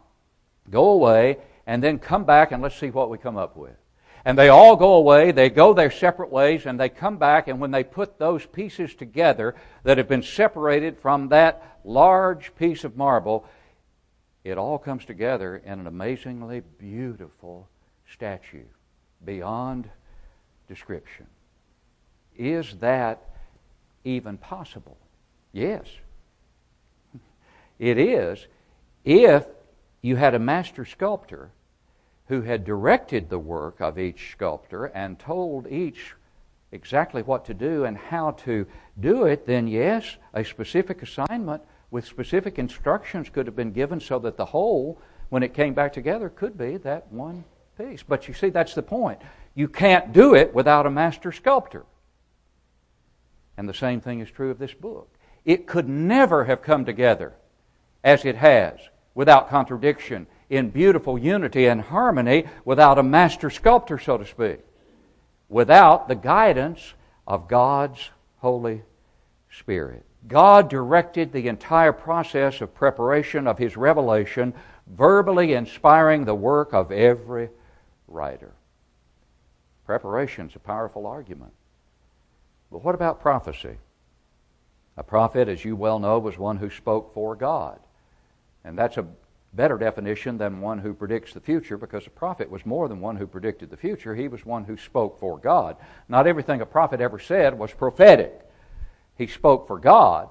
go 0.70 0.90
away, 0.90 1.38
and 1.66 1.82
then 1.82 1.98
come 1.98 2.24
back 2.24 2.52
and 2.52 2.62
let's 2.62 2.76
see 2.76 2.90
what 2.90 3.10
we 3.10 3.18
come 3.18 3.36
up 3.36 3.56
with." 3.56 3.79
And 4.24 4.38
they 4.38 4.48
all 4.48 4.76
go 4.76 4.94
away, 4.94 5.32
they 5.32 5.48
go 5.48 5.72
their 5.72 5.90
separate 5.90 6.30
ways, 6.30 6.66
and 6.66 6.78
they 6.78 6.88
come 6.88 7.16
back, 7.16 7.48
and 7.48 7.58
when 7.58 7.70
they 7.70 7.84
put 7.84 8.18
those 8.18 8.44
pieces 8.44 8.94
together 8.94 9.54
that 9.84 9.98
have 9.98 10.08
been 10.08 10.22
separated 10.22 10.98
from 10.98 11.28
that 11.28 11.78
large 11.84 12.54
piece 12.56 12.84
of 12.84 12.96
marble, 12.96 13.46
it 14.44 14.58
all 14.58 14.78
comes 14.78 15.04
together 15.04 15.56
in 15.56 15.80
an 15.80 15.86
amazingly 15.86 16.60
beautiful 16.60 17.68
statue 18.12 18.64
beyond 19.24 19.88
description. 20.68 21.26
Is 22.36 22.76
that 22.80 23.22
even 24.04 24.38
possible? 24.38 24.96
Yes. 25.52 25.86
It 27.78 27.98
is 27.98 28.46
if 29.04 29.46
you 30.02 30.16
had 30.16 30.34
a 30.34 30.38
master 30.38 30.84
sculptor 30.84 31.50
who 32.30 32.42
had 32.42 32.64
directed 32.64 33.28
the 33.28 33.38
work 33.40 33.80
of 33.80 33.98
each 33.98 34.30
sculptor 34.30 34.84
and 34.86 35.18
told 35.18 35.66
each 35.66 36.14
exactly 36.70 37.22
what 37.22 37.44
to 37.44 37.52
do 37.52 37.84
and 37.84 37.98
how 37.98 38.30
to 38.30 38.64
do 39.00 39.24
it, 39.24 39.46
then 39.46 39.66
yes, 39.66 40.16
a 40.32 40.44
specific 40.44 41.02
assignment 41.02 41.60
with 41.90 42.06
specific 42.06 42.56
instructions 42.56 43.28
could 43.28 43.46
have 43.46 43.56
been 43.56 43.72
given 43.72 43.98
so 43.98 44.20
that 44.20 44.36
the 44.36 44.44
whole, 44.44 44.96
when 45.30 45.42
it 45.42 45.52
came 45.54 45.74
back 45.74 45.92
together, 45.92 46.28
could 46.28 46.56
be 46.56 46.76
that 46.76 47.10
one 47.10 47.42
piece. 47.76 48.04
But 48.04 48.28
you 48.28 48.34
see, 48.34 48.50
that's 48.50 48.74
the 48.74 48.82
point. 48.82 49.20
You 49.56 49.66
can't 49.66 50.12
do 50.12 50.36
it 50.36 50.54
without 50.54 50.86
a 50.86 50.90
master 50.90 51.32
sculptor. 51.32 51.84
And 53.56 53.68
the 53.68 53.74
same 53.74 54.00
thing 54.00 54.20
is 54.20 54.30
true 54.30 54.52
of 54.52 54.60
this 54.60 54.72
book. 54.72 55.12
It 55.44 55.66
could 55.66 55.88
never 55.88 56.44
have 56.44 56.62
come 56.62 56.84
together 56.84 57.34
as 58.04 58.24
it 58.24 58.36
has 58.36 58.78
without 59.16 59.50
contradiction 59.50 60.28
in 60.50 60.68
beautiful 60.68 61.16
unity 61.16 61.66
and 61.66 61.80
harmony 61.80 62.44
without 62.64 62.98
a 62.98 63.02
master 63.02 63.48
sculptor, 63.48 63.98
so 63.98 64.18
to 64.18 64.26
speak, 64.26 64.58
without 65.48 66.08
the 66.08 66.16
guidance 66.16 66.92
of 67.26 67.48
God's 67.48 68.10
Holy 68.38 68.82
Spirit. 69.50 70.04
God 70.26 70.68
directed 70.68 71.32
the 71.32 71.48
entire 71.48 71.92
process 71.92 72.60
of 72.60 72.74
preparation 72.74 73.46
of 73.46 73.58
His 73.58 73.76
revelation, 73.76 74.52
verbally 74.86 75.54
inspiring 75.54 76.24
the 76.24 76.34
work 76.34 76.74
of 76.74 76.92
every 76.92 77.48
writer. 78.08 78.52
Preparation 79.86 80.48
is 80.48 80.56
a 80.56 80.60
powerful 80.60 81.06
argument. 81.06 81.52
But 82.70 82.84
what 82.84 82.94
about 82.94 83.20
prophecy? 83.20 83.78
A 84.96 85.02
prophet, 85.02 85.48
as 85.48 85.64
you 85.64 85.74
well 85.76 85.98
know, 85.98 86.18
was 86.18 86.36
one 86.36 86.58
who 86.58 86.70
spoke 86.70 87.14
for 87.14 87.34
God. 87.34 87.78
And 88.64 88.76
that's 88.76 88.98
a 88.98 89.06
better 89.52 89.76
definition 89.76 90.38
than 90.38 90.60
one 90.60 90.78
who 90.78 90.94
predicts 90.94 91.32
the 91.32 91.40
future 91.40 91.76
because 91.76 92.06
a 92.06 92.10
prophet 92.10 92.50
was 92.50 92.64
more 92.64 92.88
than 92.88 93.00
one 93.00 93.16
who 93.16 93.26
predicted 93.26 93.70
the 93.70 93.76
future. 93.76 94.14
He 94.14 94.28
was 94.28 94.46
one 94.46 94.64
who 94.64 94.76
spoke 94.76 95.18
for 95.18 95.38
God. 95.38 95.76
Not 96.08 96.26
everything 96.26 96.60
a 96.60 96.66
prophet 96.66 97.00
ever 97.00 97.18
said 97.18 97.58
was 97.58 97.72
prophetic. 97.72 98.40
He 99.16 99.26
spoke 99.26 99.66
for 99.66 99.78
God, 99.78 100.28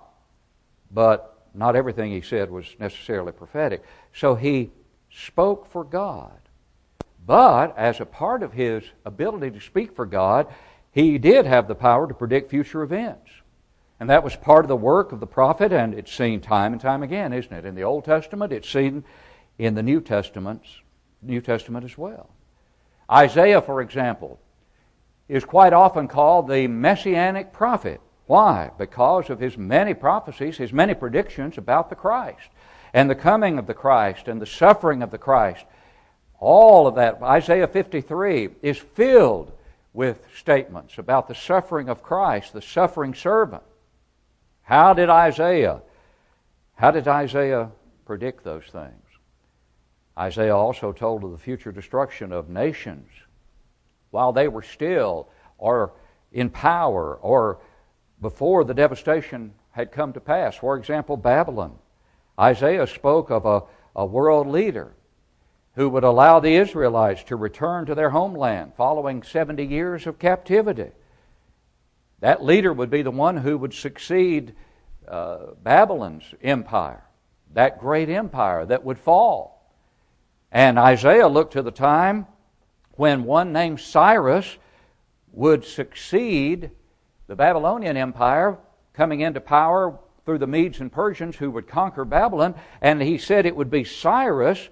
but 0.92 1.48
not 1.54 1.76
everything 1.76 2.12
he 2.12 2.22
said 2.22 2.50
was 2.50 2.66
necessarily 2.80 3.32
prophetic. 3.32 3.84
So 4.14 4.36
he 4.36 4.72
spoke 5.10 5.70
for 5.72 5.84
God. 5.84 6.40
But 7.26 7.78
as 7.78 8.00
a 8.00 8.06
part 8.06 8.42
of 8.42 8.54
his 8.54 8.84
ability 9.06 9.52
to 9.52 9.60
speak 9.60 9.96
for 9.96 10.06
God, 10.06 10.48
he 10.92 11.18
did 11.18 11.46
have 11.46 11.68
the 11.68 11.76
power 11.76 12.08
to 12.08 12.14
predict 12.14 12.50
future 12.50 12.82
events. 12.82 13.30
And 14.00 14.10
that 14.10 14.24
was 14.24 14.36
part 14.36 14.64
of 14.64 14.70
the 14.70 14.78
work 14.78 15.12
of 15.12 15.20
the 15.20 15.28
prophet, 15.28 15.74
and 15.74 15.94
it's 15.94 16.14
seen 16.14 16.40
time 16.40 16.72
and 16.72 16.82
time 16.82 17.04
again, 17.04 17.34
isn't 17.34 17.52
it? 17.52 17.66
In 17.66 17.76
the 17.76 17.84
Old 17.84 18.06
Testament, 18.06 18.54
it's 18.54 18.70
seen 18.70 19.04
in 19.58 19.76
the 19.76 19.84
New 19.84 20.00
Testament, 20.00 20.62
New 21.22 21.42
Testament 21.42 21.84
as 21.84 21.98
well. 21.98 22.30
Isaiah, 23.12 23.62
for 23.62 23.82
example, 23.82 24.40
is 25.28 25.44
quite 25.44 25.74
often 25.74 26.08
called 26.08 26.48
the 26.48 26.68
messianic 26.68 27.52
prophet. 27.52 28.00
Why? 28.26 28.72
Because 28.78 29.30
of 29.30 29.40
his 29.40 29.58
many 29.58 29.94
prophecies, 29.94 30.58
his 30.58 30.72
many 30.72 30.94
predictions 30.94 31.58
about 31.58 31.90
the 31.90 31.96
Christ 31.96 32.50
and 32.94 33.10
the 33.10 33.16
coming 33.16 33.60
of 33.60 33.68
the 33.68 33.74
Christ 33.74 34.28
and 34.28 34.42
the 34.42 34.46
suffering 34.46 35.04
of 35.04 35.12
the 35.12 35.18
Christ. 35.18 35.66
All 36.40 36.88
of 36.88 36.96
that, 36.96 37.22
Isaiah 37.22 37.68
53, 37.68 38.50
is 38.62 38.78
filled 38.78 39.52
with 39.94 40.26
statements 40.38 40.98
about 40.98 41.28
the 41.28 41.36
suffering 41.36 41.90
of 41.90 42.02
Christ, 42.04 42.54
the 42.54 42.62
suffering 42.62 43.14
servant. 43.14 43.64
How 44.70 44.94
did 44.94 45.10
Isaiah 45.10 45.82
how 46.76 46.92
did 46.92 47.08
Isaiah 47.08 47.72
predict 48.06 48.44
those 48.44 48.66
things? 48.66 49.04
Isaiah 50.16 50.56
also 50.56 50.92
told 50.92 51.24
of 51.24 51.32
the 51.32 51.40
future 51.40 51.72
destruction 51.72 52.32
of 52.32 52.50
nations 52.50 53.10
while 54.12 54.32
they 54.32 54.48
were 54.48 54.62
still 54.62 55.28
or 55.58 55.94
in 56.32 56.52
power 56.52 57.16
or 57.16 57.62
before 58.22 58.64
the 58.64 58.76
devastation 58.76 59.56
had 59.72 59.92
come 59.92 60.14
to 60.14 60.20
pass. 60.20 60.56
For 60.56 60.78
example, 60.78 61.18
Babylon. 61.18 61.76
Isaiah 62.40 62.86
spoke 62.86 63.32
of 63.32 63.48
a, 63.48 63.64
a 63.96 64.06
world 64.06 64.46
leader 64.46 64.94
who 65.74 65.90
would 65.90 66.04
allow 66.04 66.40
the 66.40 66.56
Israelites 66.56 67.24
to 67.24 67.36
return 67.36 67.88
to 67.88 67.96
their 67.96 68.12
homeland 68.12 68.74
following 68.78 69.24
70 69.24 69.66
years 69.66 70.06
of 70.06 70.20
captivity. 70.20 70.92
That 72.20 72.44
leader 72.44 72.74
would 72.74 72.90
be 72.90 73.02
the 73.02 73.12
one 73.12 73.38
who 73.38 73.58
would 73.58 73.74
succeed 73.74 74.56
uh, 75.08 75.54
Babylon's 75.64 76.24
empire, 76.42 77.04
that 77.54 77.80
great 77.80 78.10
empire 78.10 78.66
that 78.66 78.84
would 78.84 79.00
fall. 79.00 79.74
And 80.52 80.78
Isaiah 80.78 81.28
looked 81.28 81.54
to 81.54 81.62
the 81.62 81.72
time 81.72 82.28
when 82.94 83.24
one 83.24 83.54
named 83.54 83.80
Cyrus 83.80 84.58
would 85.32 85.64
succeed 85.64 86.72
the 87.28 87.36
Babylonian 87.36 87.96
Empire 87.96 88.58
coming 88.94 89.22
into 89.22 89.40
power 89.40 89.98
through 90.26 90.40
the 90.40 90.48
Medes 90.48 90.80
and 90.80 90.92
Persians 90.92 91.38
who 91.38 91.50
would 91.52 91.68
conquer 91.68 92.04
Babylon, 92.04 92.56
and 92.82 93.02
he 93.02 93.18
said 93.18 93.46
it 93.46 93.56
would 93.56 93.70
be 93.70 93.84
Cyrus 93.84 94.70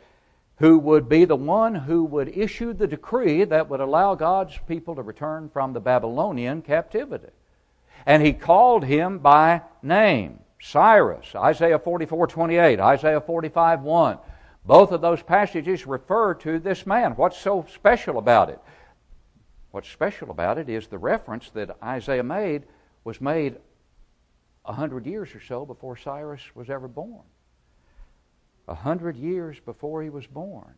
who 0.58 0.80
would 0.80 1.08
be 1.08 1.26
the 1.26 1.36
one 1.36 1.76
who 1.76 2.04
would 2.04 2.36
issue 2.36 2.74
the 2.74 2.88
decree 2.88 3.44
that 3.44 3.70
would 3.70 3.80
allow 3.80 4.16
God's 4.16 4.58
people 4.68 4.96
to 4.96 5.02
return 5.02 5.50
from 5.50 5.74
the 5.74 5.80
Babylonian 5.80 6.62
captivity. 6.62 7.30
And 8.06 8.26
he 8.26 8.34
called 8.34 8.84
him 8.84 9.20
by 9.20 9.62
name, 9.84 10.40
Cyrus, 10.60 11.36
Isaiah 11.36 11.78
44 11.78 12.28
28, 12.28 12.80
Isaiah 12.80 13.22
45 13.22 13.82
1. 13.82 14.18
Both 14.66 14.92
of 14.92 15.02
those 15.02 15.22
passages 15.22 15.86
refer 15.86 16.34
to 16.36 16.60
this 16.60 16.86
man. 16.86 17.14
What's 17.14 17.38
so 17.38 17.66
special 17.74 18.18
about 18.18 18.50
it? 18.50 18.60
What's 19.72 19.90
special 19.90 20.32
about 20.32 20.58
it 20.58 20.70
is 20.70 20.88
the 20.88 20.98
reference 20.98 21.50
that 21.52 21.78
Isaiah 21.84 22.24
made 22.24 22.64
was 23.04 23.22
made 23.22 23.58
a 24.66 24.74
hundred 24.74 25.06
years 25.06 25.34
or 25.36 25.40
so 25.40 25.66
before 25.66 25.96
Cyrus 25.96 26.42
was 26.56 26.70
ever 26.70 26.88
born. 26.88 27.24
A 28.68 28.76
hundred 28.76 29.16
years 29.16 29.60
before 29.60 30.04
he 30.04 30.10
was 30.10 30.28
born. 30.28 30.76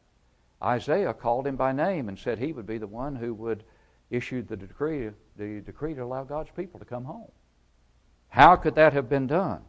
Isaiah 0.61 1.13
called 1.13 1.47
him 1.47 1.55
by 1.55 1.71
name 1.71 2.09
and 2.09 2.19
said 2.19 2.37
he 2.37 2.53
would 2.53 2.67
be 2.67 2.77
the 2.77 2.87
one 2.87 3.15
who 3.15 3.33
would 3.33 3.63
issue 4.09 4.41
the 4.41 4.57
decree, 4.57 5.09
the 5.37 5.61
decree 5.61 5.93
to 5.93 6.03
allow 6.03 6.23
God's 6.23 6.51
people 6.55 6.79
to 6.79 6.85
come 6.85 7.05
home. 7.05 7.31
How 8.27 8.55
could 8.55 8.75
that 8.75 8.93
have 8.93 9.09
been 9.09 9.27
done? 9.27 9.61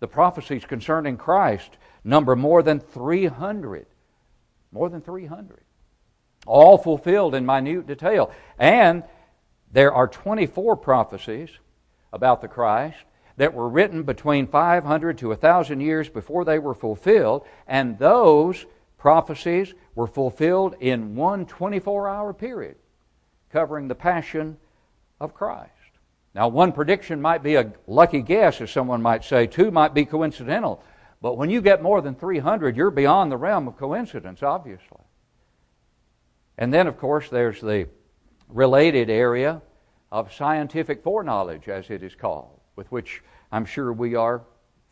The 0.00 0.08
prophecies 0.08 0.64
concerning 0.64 1.16
Christ 1.16 1.78
number 2.02 2.36
more 2.36 2.62
than 2.62 2.80
300. 2.80 3.86
More 4.72 4.88
than 4.88 5.00
300 5.00 5.64
all 6.46 6.78
fulfilled 6.78 7.34
in 7.34 7.46
minute 7.46 7.86
detail. 7.86 8.30
And 8.58 9.02
there 9.72 9.92
are 9.92 10.06
24 10.06 10.76
prophecies 10.76 11.50
about 12.12 12.40
the 12.40 12.48
Christ 12.48 12.98
that 13.36 13.54
were 13.54 13.68
written 13.68 14.02
between 14.02 14.46
500 14.46 15.18
to 15.18 15.28
1,000 15.28 15.80
years 15.80 16.08
before 16.08 16.44
they 16.44 16.58
were 16.58 16.74
fulfilled, 16.74 17.46
and 17.66 17.98
those 17.98 18.66
prophecies 18.96 19.74
were 19.94 20.06
fulfilled 20.06 20.76
in 20.80 21.14
one 21.14 21.46
24 21.46 22.08
hour 22.08 22.32
period, 22.32 22.76
covering 23.50 23.88
the 23.88 23.94
passion 23.94 24.56
of 25.20 25.34
Christ. 25.34 25.70
Now, 26.34 26.48
one 26.48 26.72
prediction 26.72 27.20
might 27.20 27.42
be 27.42 27.54
a 27.54 27.72
lucky 27.86 28.20
guess, 28.22 28.60
as 28.60 28.70
someone 28.70 29.02
might 29.02 29.24
say, 29.24 29.46
two 29.46 29.70
might 29.70 29.94
be 29.94 30.04
coincidental, 30.04 30.82
but 31.20 31.38
when 31.38 31.48
you 31.48 31.60
get 31.60 31.82
more 31.82 32.00
than 32.00 32.14
300, 32.14 32.76
you're 32.76 32.90
beyond 32.90 33.30
the 33.30 33.36
realm 33.36 33.68
of 33.68 33.76
coincidence, 33.76 34.42
obviously. 34.42 34.98
And 36.58 36.72
then, 36.72 36.86
of 36.86 36.98
course, 36.98 37.28
there's 37.28 37.60
the 37.60 37.88
related 38.48 39.10
area 39.10 39.62
of 40.12 40.32
scientific 40.32 41.02
foreknowledge, 41.02 41.68
as 41.68 41.90
it 41.90 42.02
is 42.02 42.14
called, 42.14 42.53
with 42.76 42.90
which 42.90 43.22
I'm 43.52 43.64
sure 43.64 43.92
we 43.92 44.14
are 44.14 44.42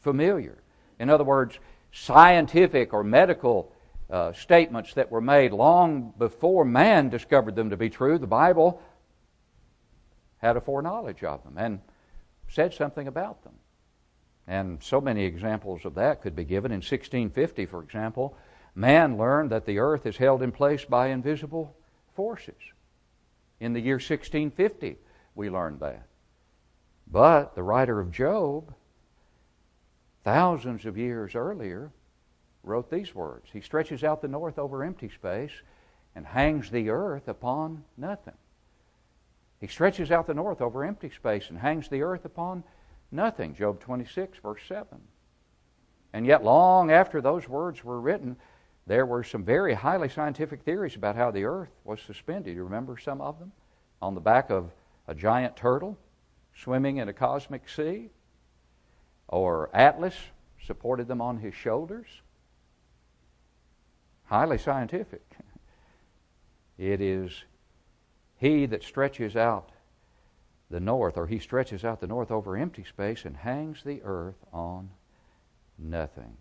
familiar. 0.01 0.63
In 0.99 1.11
other 1.11 1.25
words, 1.25 1.59
scientific 1.93 2.93
or 2.93 3.05
medical 3.05 3.73
uh, 4.11 4.33
statements 4.33 4.95
that 4.95 5.11
were 5.11 5.21
made 5.21 5.53
long 5.53 6.13
before 6.19 6.65
man 6.65 7.09
discovered 7.09 7.57
them 7.57 7.71
to 7.71 7.77
be 7.77 7.91
true, 7.91 8.19
the 8.19 8.27
Bible 8.27 8.81
had 10.39 10.57
a 10.57 10.61
foreknowledge 10.61 11.25
of 11.25 11.43
them 11.45 11.57
and 11.57 11.81
said 12.49 12.75
something 12.75 13.09
about 13.09 13.43
them. 13.45 13.55
And 14.47 14.83
so 14.83 15.01
many 15.01 15.25
examples 15.25 15.85
of 15.85 15.95
that 15.95 16.21
could 16.21 16.35
be 16.35 16.45
given. 16.45 16.73
In 16.73 16.79
1650, 16.79 17.67
for 17.67 17.83
example, 17.83 18.37
man 18.75 19.17
learned 19.17 19.51
that 19.51 19.67
the 19.67 19.79
earth 19.79 20.05
is 20.05 20.17
held 20.17 20.43
in 20.43 20.53
place 20.53 20.85
by 20.85 21.09
invisible 21.09 21.77
forces. 22.15 22.55
In 23.61 23.73
the 23.73 23.81
year 23.81 23.95
1650, 23.95 24.99
we 25.35 25.49
learned 25.49 25.81
that. 25.81 26.07
But 27.13 27.55
the 27.55 27.63
writer 27.63 28.01
of 28.01 28.11
Job, 28.11 28.75
thousands 30.25 30.87
of 30.87 30.97
years 30.97 31.35
earlier, 31.35 31.93
wrote 32.63 32.91
these 32.91 33.15
words 33.15 33.51
He 33.53 33.61
stretches 33.61 34.03
out 34.03 34.23
the 34.23 34.29
north 34.29 34.59
over 34.59 34.83
empty 34.83 35.11
space 35.11 35.53
and 36.15 36.27
hangs 36.27 36.71
the 36.71 36.89
earth 36.89 37.29
upon 37.29 37.85
nothing. 37.99 38.37
He 39.61 39.67
stretches 39.67 40.11
out 40.11 40.27
the 40.27 40.33
north 40.33 40.63
over 40.63 40.85
empty 40.85 41.11
space 41.11 41.51
and 41.51 41.59
hangs 41.59 41.89
the 41.89 42.03
earth 42.03 42.25
upon 42.25 42.65
nothing. 43.11 43.55
Job 43.55 43.79
26, 43.81 44.39
verse 44.39 44.63
7. 44.67 44.99
And 46.15 46.27
yet, 46.27 46.43
long 46.43 46.91
after 46.91 47.21
those 47.21 47.47
words 47.47 47.85
were 47.85 48.01
written, 48.01 48.37
there 48.87 49.05
were 49.05 49.23
some 49.23 49.45
very 49.45 49.75
highly 49.75 50.09
scientific 50.09 50.63
theories 50.63 50.97
about 50.97 51.17
how 51.17 51.31
the 51.31 51.45
earth 51.45 51.71
was 51.85 52.01
suspended. 52.01 52.55
You 52.55 52.65
remember 52.65 52.97
some 52.97 53.21
of 53.21 53.39
them? 53.39 53.53
On 54.01 54.15
the 54.15 54.21
back 54.21 54.51
of 54.51 54.73
a 55.07 55.15
giant 55.15 55.57
turtle 55.57 55.99
swimming 56.55 56.99
in 56.99 57.09
a 57.09 57.13
cosmic 57.13 57.69
sea? 57.69 58.11
Or 59.29 59.71
Atlas 59.75 60.15
supported 60.65 61.09
them 61.09 61.21
on 61.21 61.39
his 61.39 61.55
shoulders? 61.55 62.07
Highly 64.25 64.59
scientific. 64.59 65.25
It 66.79 67.01
is 67.01 67.45
he 68.37 68.67
that 68.67 68.83
stretches 68.83 69.37
out 69.37 69.71
the 70.71 70.81
north, 70.81 71.17
or 71.17 71.27
he 71.27 71.39
stretches 71.39 71.85
out 71.85 72.01
the 72.01 72.07
north 72.07 72.31
over 72.31 72.57
empty 72.57 72.83
space 72.83 73.25
and 73.25 73.37
hangs 73.37 73.83
the 73.85 74.01
earth 74.03 74.43
on 74.53 74.91
nothing. 75.79 76.37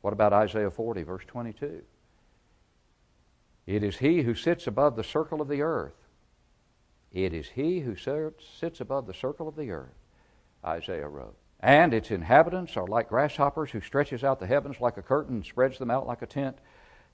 What 0.00 0.12
about 0.12 0.32
Isaiah 0.32 0.70
40, 0.70 1.02
verse 1.04 1.24
22? 1.26 1.82
It 3.66 3.82
is 3.82 3.98
he 3.98 4.22
who 4.22 4.34
sits 4.34 4.66
above 4.66 4.96
the 4.96 5.04
circle 5.04 5.40
of 5.40 5.48
the 5.48 5.62
earth. 5.62 6.07
It 7.12 7.32
is 7.32 7.48
he 7.48 7.80
who 7.80 7.96
sits 7.96 8.80
above 8.80 9.06
the 9.06 9.14
circle 9.14 9.48
of 9.48 9.56
the 9.56 9.70
earth, 9.70 9.94
Isaiah 10.64 11.08
wrote. 11.08 11.36
And 11.60 11.92
its 11.92 12.10
inhabitants 12.10 12.76
are 12.76 12.86
like 12.86 13.08
grasshoppers 13.08 13.70
who 13.70 13.80
stretches 13.80 14.22
out 14.22 14.38
the 14.38 14.46
heavens 14.46 14.80
like 14.80 14.96
a 14.96 15.02
curtain 15.02 15.36
and 15.36 15.44
spreads 15.44 15.78
them 15.78 15.90
out 15.90 16.06
like 16.06 16.22
a 16.22 16.26
tent 16.26 16.58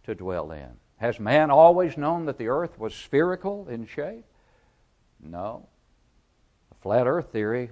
to 0.05 0.15
dwell 0.15 0.53
in. 0.53 0.71
Has 0.99 1.19
man 1.19 1.51
always 1.51 1.97
known 1.97 2.27
that 2.27 2.39
the 2.39 2.49
earth 2.49 2.79
was 2.79 2.95
spherical 2.95 3.69
in 3.69 3.87
shape? 3.87 4.25
No. 5.21 5.69
The 6.69 6.75
flat 6.77 7.07
earth 7.07 7.33
theory 7.33 7.71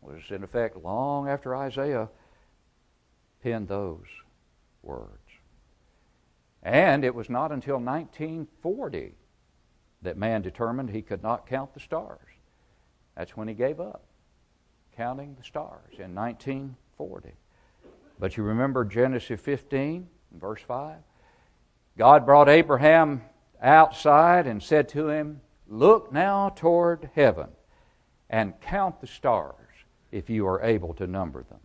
was 0.00 0.22
in 0.30 0.42
effect 0.42 0.76
long 0.76 1.28
after 1.28 1.54
Isaiah 1.54 2.08
penned 3.42 3.68
those 3.68 4.06
words. 4.82 5.12
And 6.62 7.04
it 7.04 7.14
was 7.14 7.28
not 7.28 7.52
until 7.52 7.76
1940 7.76 9.14
that 10.02 10.16
man 10.16 10.42
determined 10.42 10.90
he 10.90 11.02
could 11.02 11.22
not 11.22 11.46
count 11.46 11.74
the 11.74 11.80
stars. 11.80 12.18
That's 13.16 13.36
when 13.36 13.48
he 13.48 13.54
gave 13.54 13.80
up 13.80 14.04
counting 14.96 15.36
the 15.38 15.44
stars 15.44 15.94
in 15.98 16.14
1940. 16.14 17.30
But 18.18 18.36
you 18.36 18.42
remember 18.42 18.84
Genesis 18.84 19.40
15, 19.40 20.08
verse 20.32 20.60
5? 20.66 20.96
God 21.96 22.26
brought 22.26 22.48
Abraham 22.48 23.22
outside 23.62 24.46
and 24.46 24.62
said 24.62 24.88
to 24.90 25.08
him, 25.08 25.40
Look 25.68 26.12
now 26.12 26.48
toward 26.50 27.10
heaven 27.14 27.48
and 28.30 28.60
count 28.60 29.00
the 29.00 29.06
stars 29.06 29.54
if 30.10 30.30
you 30.30 30.46
are 30.46 30.62
able 30.62 30.94
to 30.94 31.06
number 31.06 31.42
them. 31.44 31.60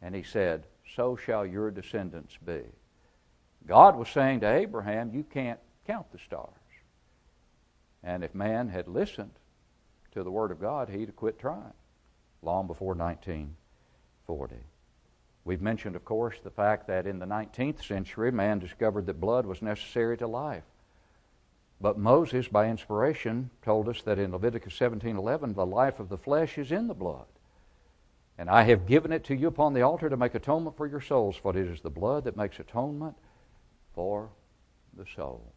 And 0.00 0.14
he 0.14 0.22
said, 0.22 0.66
so 0.94 1.16
shall 1.16 1.44
your 1.44 1.70
descendants 1.70 2.36
be. 2.44 2.62
God 3.66 3.96
was 3.96 4.08
saying 4.08 4.40
to 4.40 4.52
Abraham, 4.52 5.12
You 5.12 5.24
can't 5.24 5.58
count 5.86 6.10
the 6.12 6.18
stars. 6.18 6.50
And 8.04 8.22
if 8.22 8.34
man 8.34 8.68
had 8.68 8.86
listened 8.86 9.32
to 10.12 10.22
the 10.22 10.30
Word 10.30 10.50
of 10.50 10.60
God, 10.60 10.90
he'd 10.90 11.08
have 11.08 11.16
quit 11.16 11.38
trying 11.38 11.72
long 12.42 12.66
before 12.66 12.94
1940. 12.94 14.56
We've 15.44 15.62
mentioned, 15.62 15.96
of 15.96 16.04
course, 16.04 16.36
the 16.42 16.50
fact 16.50 16.86
that 16.86 17.06
in 17.06 17.18
the 17.18 17.26
19th 17.26 17.82
century, 17.82 18.30
man 18.30 18.58
discovered 18.58 19.06
that 19.06 19.20
blood 19.20 19.46
was 19.46 19.62
necessary 19.62 20.16
to 20.18 20.26
life. 20.26 20.64
But 21.80 21.98
Moses, 21.98 22.46
by 22.48 22.68
inspiration, 22.68 23.50
told 23.62 23.88
us 23.88 24.02
that 24.02 24.18
in 24.18 24.32
Leviticus 24.32 24.74
17:11, 24.74 25.54
the 25.54 25.66
life 25.66 25.98
of 25.98 26.08
the 26.08 26.18
flesh 26.18 26.56
is 26.58 26.70
in 26.70 26.86
the 26.86 26.94
blood. 26.94 27.26
And 28.38 28.50
I 28.50 28.62
have 28.64 28.86
given 28.86 29.12
it 29.12 29.24
to 29.24 29.36
you 29.36 29.48
upon 29.48 29.74
the 29.74 29.82
altar 29.82 30.08
to 30.08 30.16
make 30.16 30.34
atonement 30.34 30.76
for 30.76 30.86
your 30.86 31.00
souls, 31.00 31.36
for 31.36 31.50
it 31.50 31.56
is 31.56 31.80
the 31.80 31.90
blood 31.90 32.24
that 32.24 32.36
makes 32.36 32.58
atonement 32.58 33.16
for 33.94 34.30
the 34.96 35.06
soul. 35.14 35.52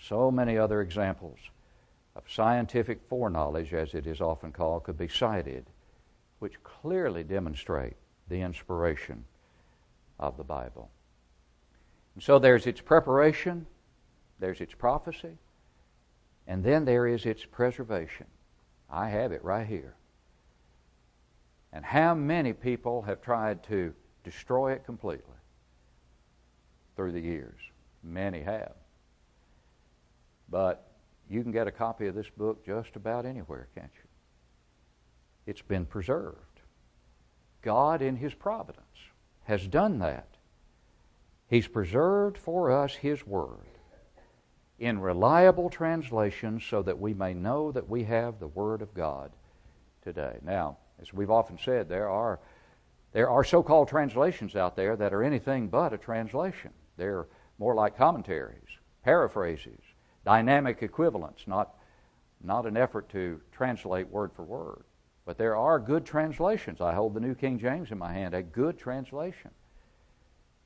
So 0.00 0.30
many 0.30 0.56
other 0.56 0.80
examples 0.80 1.38
of 2.16 2.24
scientific 2.28 3.00
foreknowledge, 3.08 3.74
as 3.74 3.94
it 3.94 4.06
is 4.06 4.20
often 4.20 4.52
called, 4.52 4.84
could 4.84 4.98
be 4.98 5.08
cited, 5.08 5.66
which 6.38 6.62
clearly 6.62 7.22
demonstrate 7.22 7.96
the 8.28 8.40
inspiration 8.40 9.24
of 10.18 10.36
the 10.36 10.44
Bible. 10.44 10.90
And 12.14 12.22
so 12.22 12.38
there's 12.38 12.66
its 12.66 12.80
preparation, 12.80 13.66
there's 14.38 14.60
its 14.60 14.74
prophecy, 14.74 15.36
and 16.46 16.64
then 16.64 16.84
there 16.84 17.06
is 17.06 17.26
its 17.26 17.44
preservation. 17.44 18.26
I 18.90 19.08
have 19.10 19.32
it 19.32 19.44
right 19.44 19.66
here. 19.66 19.94
And 21.72 21.84
how 21.84 22.14
many 22.14 22.52
people 22.52 23.02
have 23.02 23.22
tried 23.22 23.62
to 23.64 23.94
destroy 24.24 24.72
it 24.72 24.84
completely 24.84 25.24
through 26.96 27.12
the 27.12 27.20
years? 27.20 27.60
Many 28.02 28.40
have. 28.40 28.79
But 30.50 30.90
you 31.28 31.42
can 31.42 31.52
get 31.52 31.68
a 31.68 31.72
copy 31.72 32.06
of 32.06 32.14
this 32.14 32.28
book 32.28 32.64
just 32.64 32.96
about 32.96 33.24
anywhere, 33.24 33.68
can't 33.74 33.92
you? 33.94 34.08
It's 35.46 35.62
been 35.62 35.86
preserved. 35.86 36.36
God, 37.62 38.02
in 38.02 38.16
His 38.16 38.34
providence, 38.34 38.84
has 39.44 39.66
done 39.66 39.98
that. 40.00 40.28
He's 41.48 41.68
preserved 41.68 42.38
for 42.38 42.70
us 42.70 42.94
His 42.94 43.26
Word 43.26 43.66
in 44.78 44.98
reliable 44.98 45.68
translations 45.68 46.64
so 46.64 46.82
that 46.82 46.98
we 46.98 47.12
may 47.12 47.34
know 47.34 47.70
that 47.70 47.88
we 47.88 48.04
have 48.04 48.40
the 48.40 48.48
Word 48.48 48.80
of 48.82 48.94
God 48.94 49.30
today. 50.02 50.38
Now, 50.42 50.78
as 51.00 51.12
we've 51.12 51.30
often 51.30 51.58
said, 51.62 51.88
there 51.88 52.08
are, 52.08 52.40
there 53.12 53.28
are 53.28 53.44
so 53.44 53.62
called 53.62 53.88
translations 53.88 54.56
out 54.56 54.76
there 54.76 54.96
that 54.96 55.12
are 55.12 55.22
anything 55.22 55.68
but 55.68 55.92
a 55.92 55.98
translation. 55.98 56.70
They're 56.96 57.26
more 57.58 57.74
like 57.74 57.96
commentaries, 57.96 58.78
paraphrases, 59.04 59.80
dynamic 60.24 60.82
equivalence, 60.82 61.44
not, 61.46 61.74
not 62.42 62.66
an 62.66 62.76
effort 62.76 63.08
to 63.10 63.40
translate 63.52 64.08
word 64.08 64.32
for 64.34 64.42
word. 64.42 64.84
But 65.24 65.38
there 65.38 65.56
are 65.56 65.78
good 65.78 66.04
translations. 66.04 66.80
I 66.80 66.94
hold 66.94 67.14
the 67.14 67.20
New 67.20 67.34
King 67.34 67.58
James 67.58 67.90
in 67.90 67.98
my 67.98 68.12
hand, 68.12 68.34
a 68.34 68.42
good 68.42 68.78
translation. 68.78 69.50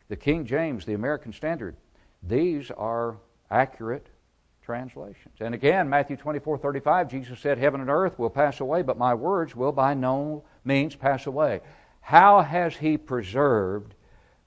The 0.08 0.16
King 0.16 0.46
James, 0.46 0.84
the 0.84 0.94
American 0.94 1.32
Standard, 1.32 1.76
these 2.22 2.70
are 2.70 3.16
accurate 3.50 4.08
translations. 4.62 5.34
And 5.40 5.54
again, 5.54 5.88
Matthew 5.88 6.16
24 6.16 6.58
35, 6.58 7.10
Jesus 7.10 7.40
said, 7.40 7.58
Heaven 7.58 7.80
and 7.80 7.90
earth 7.90 8.18
will 8.18 8.30
pass 8.30 8.60
away, 8.60 8.82
but 8.82 8.98
my 8.98 9.14
words 9.14 9.54
will 9.54 9.72
by 9.72 9.94
no 9.94 10.44
means 10.64 10.96
pass 10.96 11.26
away. 11.26 11.60
How 12.00 12.42
has 12.42 12.76
He 12.76 12.96
preserved 12.96 13.94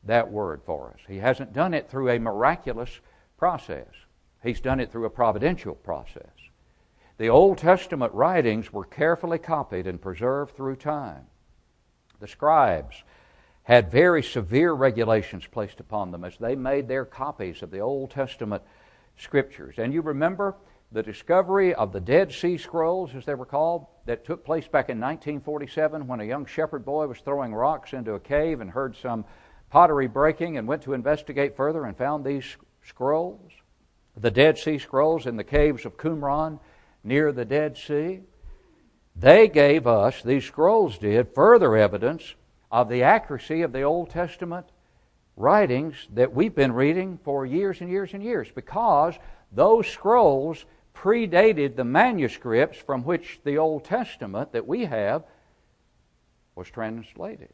that 0.04 0.32
word 0.32 0.62
for 0.66 0.90
us? 0.90 1.00
He 1.08 1.18
hasn't 1.18 1.54
done 1.54 1.74
it 1.74 1.90
through 1.90 2.10
a 2.10 2.20
miraculous 2.20 3.00
process, 3.38 3.88
He's 4.44 4.62
done 4.62 4.80
it 4.80 4.92
through 4.92 5.06
a 5.06 5.10
providential 5.10 5.76
process. 5.76 6.32
The 7.18 7.30
Old 7.30 7.58
Testament 7.58 8.14
writings 8.14 8.72
were 8.72 8.86
carefully 8.86 9.40
copied 9.40 9.88
and 9.88 10.00
preserved 10.00 10.56
through 10.56 10.76
time. 10.76 11.26
The 12.20 12.28
scribes 12.28 13.04
had 13.64 13.92
very 13.92 14.24
severe 14.24 14.74
regulations 14.74 15.46
placed 15.46 15.80
upon 15.80 16.12
them 16.12 16.24
as 16.24 16.38
they 16.38 16.56
made 16.56 16.88
their 16.88 17.06
copies 17.06 17.62
of 17.62 17.72
the 17.72 17.80
Old 17.80 18.12
Testament 18.12 18.64
scriptures. 19.18 19.76
And 19.78 19.94
you 19.94 20.02
remember 20.02 20.56
the 20.92 21.04
discovery 21.04 21.74
of 21.76 21.92
the 21.92 22.00
Dead 22.00 22.32
Sea 22.32 22.58
Scrolls, 22.58 23.14
as 23.14 23.26
they 23.26 23.36
were 23.36 23.46
called, 23.46 23.88
that 24.06 24.24
took 24.24 24.46
place 24.46 24.68
back 24.68 24.90
in 24.90 25.00
1947 25.00 26.08
when 26.08 26.22
a 26.22 26.24
young 26.24 26.46
shepherd 26.46 26.86
boy 26.86 27.08
was 27.08 27.20
throwing 27.20 27.54
rocks 27.54 27.92
into 27.92 28.14
a 28.14 28.20
cave 28.20 28.62
and 28.62 28.72
heard 28.72 28.96
some 28.96 29.26
pottery 29.70 30.08
breaking 30.08 30.58
and 30.58 30.68
went 30.68 30.84
to 30.84 30.94
investigate 30.94 31.58
further 31.58 31.84
and 31.86 31.98
found 31.98 32.24
these 32.24 32.56
scrolls. 32.84 33.47
The 34.20 34.32
Dead 34.32 34.58
Sea 34.58 34.80
Scrolls 34.80 35.28
in 35.28 35.38
the 35.38 35.44
caves 35.44 35.86
of 35.86 35.98
Qumran 35.98 36.60
near 37.04 37.32
the 37.32 37.46
Dead 37.46 37.78
Sea. 37.78 38.22
They 39.16 39.48
gave 39.48 39.88
us, 39.88 40.22
these 40.22 40.46
scrolls 40.46 40.98
did, 40.98 41.34
further 41.34 41.76
evidence 41.76 42.36
of 42.72 42.90
the 42.90 43.04
accuracy 43.04 43.62
of 43.62 43.72
the 43.72 43.84
Old 43.84 44.10
Testament 44.10 44.68
writings 45.36 46.08
that 46.14 46.34
we've 46.34 46.56
been 46.56 46.72
reading 46.72 47.20
for 47.24 47.46
years 47.46 47.82
and 47.82 47.90
years 47.90 48.14
and 48.14 48.24
years 48.24 48.52
because 48.54 49.16
those 49.52 49.88
scrolls 49.88 50.66
predated 50.96 51.76
the 51.76 51.84
manuscripts 51.84 52.80
from 52.80 53.04
which 53.04 53.40
the 53.44 53.58
Old 53.58 53.84
Testament 53.84 54.52
that 54.52 54.68
we 54.68 54.86
have 54.86 55.24
was 56.56 56.70
translated. 56.70 57.54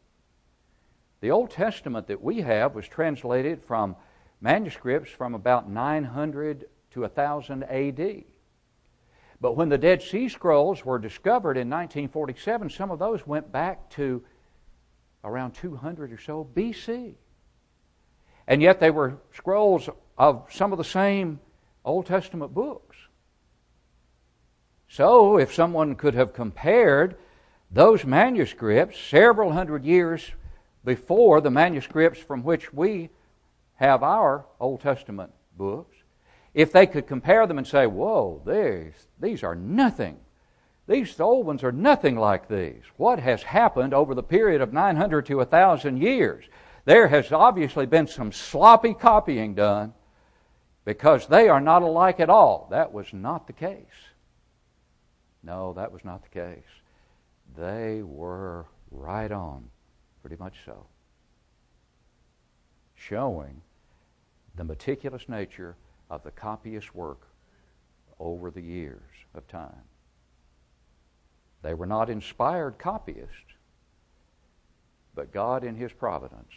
The 1.19 1.32
Old 1.32 1.52
Testament 1.52 2.08
that 2.08 2.23
we 2.23 2.41
have 2.41 2.73
was 2.73 2.88
translated 2.88 3.62
from 3.63 3.97
manuscripts 4.43 5.10
from 5.10 5.34
about 5.34 5.69
900 5.69 6.65
to 6.91 7.01
1000 7.01 7.63
AD. 7.63 8.23
But 9.39 9.56
when 9.56 9.69
the 9.69 9.77
Dead 9.77 10.01
Sea 10.01 10.27
Scrolls 10.27 10.86
were 10.86 10.99
discovered 10.99 11.58
in 11.58 11.69
1947, 11.69 12.69
some 12.69 12.91
of 12.91 12.99
those 12.99 13.25
went 13.25 13.51
back 13.51 13.89
to 13.91 14.21
around 15.23 15.53
200 15.53 16.12
or 16.12 16.17
so 16.17 16.47
BC. 16.53 17.15
And 18.45 18.62
yet 18.62 18.82
they 18.82 18.91
were 18.91 19.17
scrolls 19.32 19.89
of 20.17 20.45
some 20.51 20.73
of 20.73 20.77
the 20.77 20.84
same 20.84 21.39
Old 21.86 22.06
Testament 22.06 22.53
books. 22.53 22.97
So, 24.89 25.38
if 25.38 25.53
someone 25.53 25.95
could 25.95 26.13
have 26.13 26.34
compared 26.34 27.15
those 27.71 28.06
manuscripts 28.06 28.99
several 28.99 29.53
hundred 29.53 29.86
years 29.86 30.32
before 30.84 31.41
the 31.41 31.49
manuscripts 31.49 32.19
from 32.19 32.43
which 32.43 32.71
we 32.73 33.10
have 33.84 34.02
our 34.02 34.46
Old 34.62 34.80
Testament 34.80 35.34
books, 35.58 35.98
if 36.54 36.72
they 36.72 36.88
could 36.88 37.06
compare 37.06 37.46
them 37.46 37.58
and 37.58 37.67
say, 37.67 37.86
Whoa, 37.86 38.41
these, 38.46 38.93
these 39.19 39.43
are 39.43 39.56
nothing. 39.56 40.17
These 40.88 41.19
old 41.19 41.46
ones 41.46 41.63
are 41.63 41.72
nothing 41.72 42.15
like 42.15 42.48
these. 42.48 42.84
What 42.96 43.19
has 43.19 43.43
happened 43.43 43.93
over 43.93 44.15
the 44.15 44.24
period 44.24 44.62
of 44.62 44.72
900 44.72 45.26
to 45.26 45.38
1,000 45.38 45.98
years? 45.98 46.46
There 46.86 47.10
has 47.10 47.32
obviously 47.32 47.86
been 47.86 48.08
some 48.08 48.32
sloppy 48.32 48.93
copying 48.93 49.54
done 49.54 49.93
because 50.86 51.28
they 51.28 51.50
are 51.50 51.62
not 51.62 51.82
alike 51.82 52.22
at 52.22 52.30
all. 52.30 52.67
That 52.72 52.93
was 52.93 53.12
not 53.12 53.48
the 53.48 53.54
case. 53.54 53.86
No, 55.41 55.74
that 55.74 55.91
was 55.91 56.06
not 56.06 56.24
the 56.24 56.30
case. 56.30 56.63
They 57.58 58.02
were 58.02 58.65
right 58.91 59.32
on, 59.32 59.69
pretty 60.22 60.38
much 60.38 60.56
so, 60.65 60.86
showing 62.96 63.62
the 64.56 64.63
meticulous 64.63 65.28
nature 65.28 65.76
of 66.10 66.24
the 66.24 66.32
copyist's 66.32 66.94
work 66.94 67.28
over 68.20 68.52
the 68.52 68.62
years 68.62 69.02
of 69.34 69.48
time. 69.48 69.84
They 71.62 71.74
were 71.74 71.86
not 71.86 72.10
inspired 72.10 72.78
copyists, 72.78 73.56
but 75.16 75.32
God, 75.32 75.63
in 75.63 75.76
His 75.76 75.94
providence, 75.94 76.52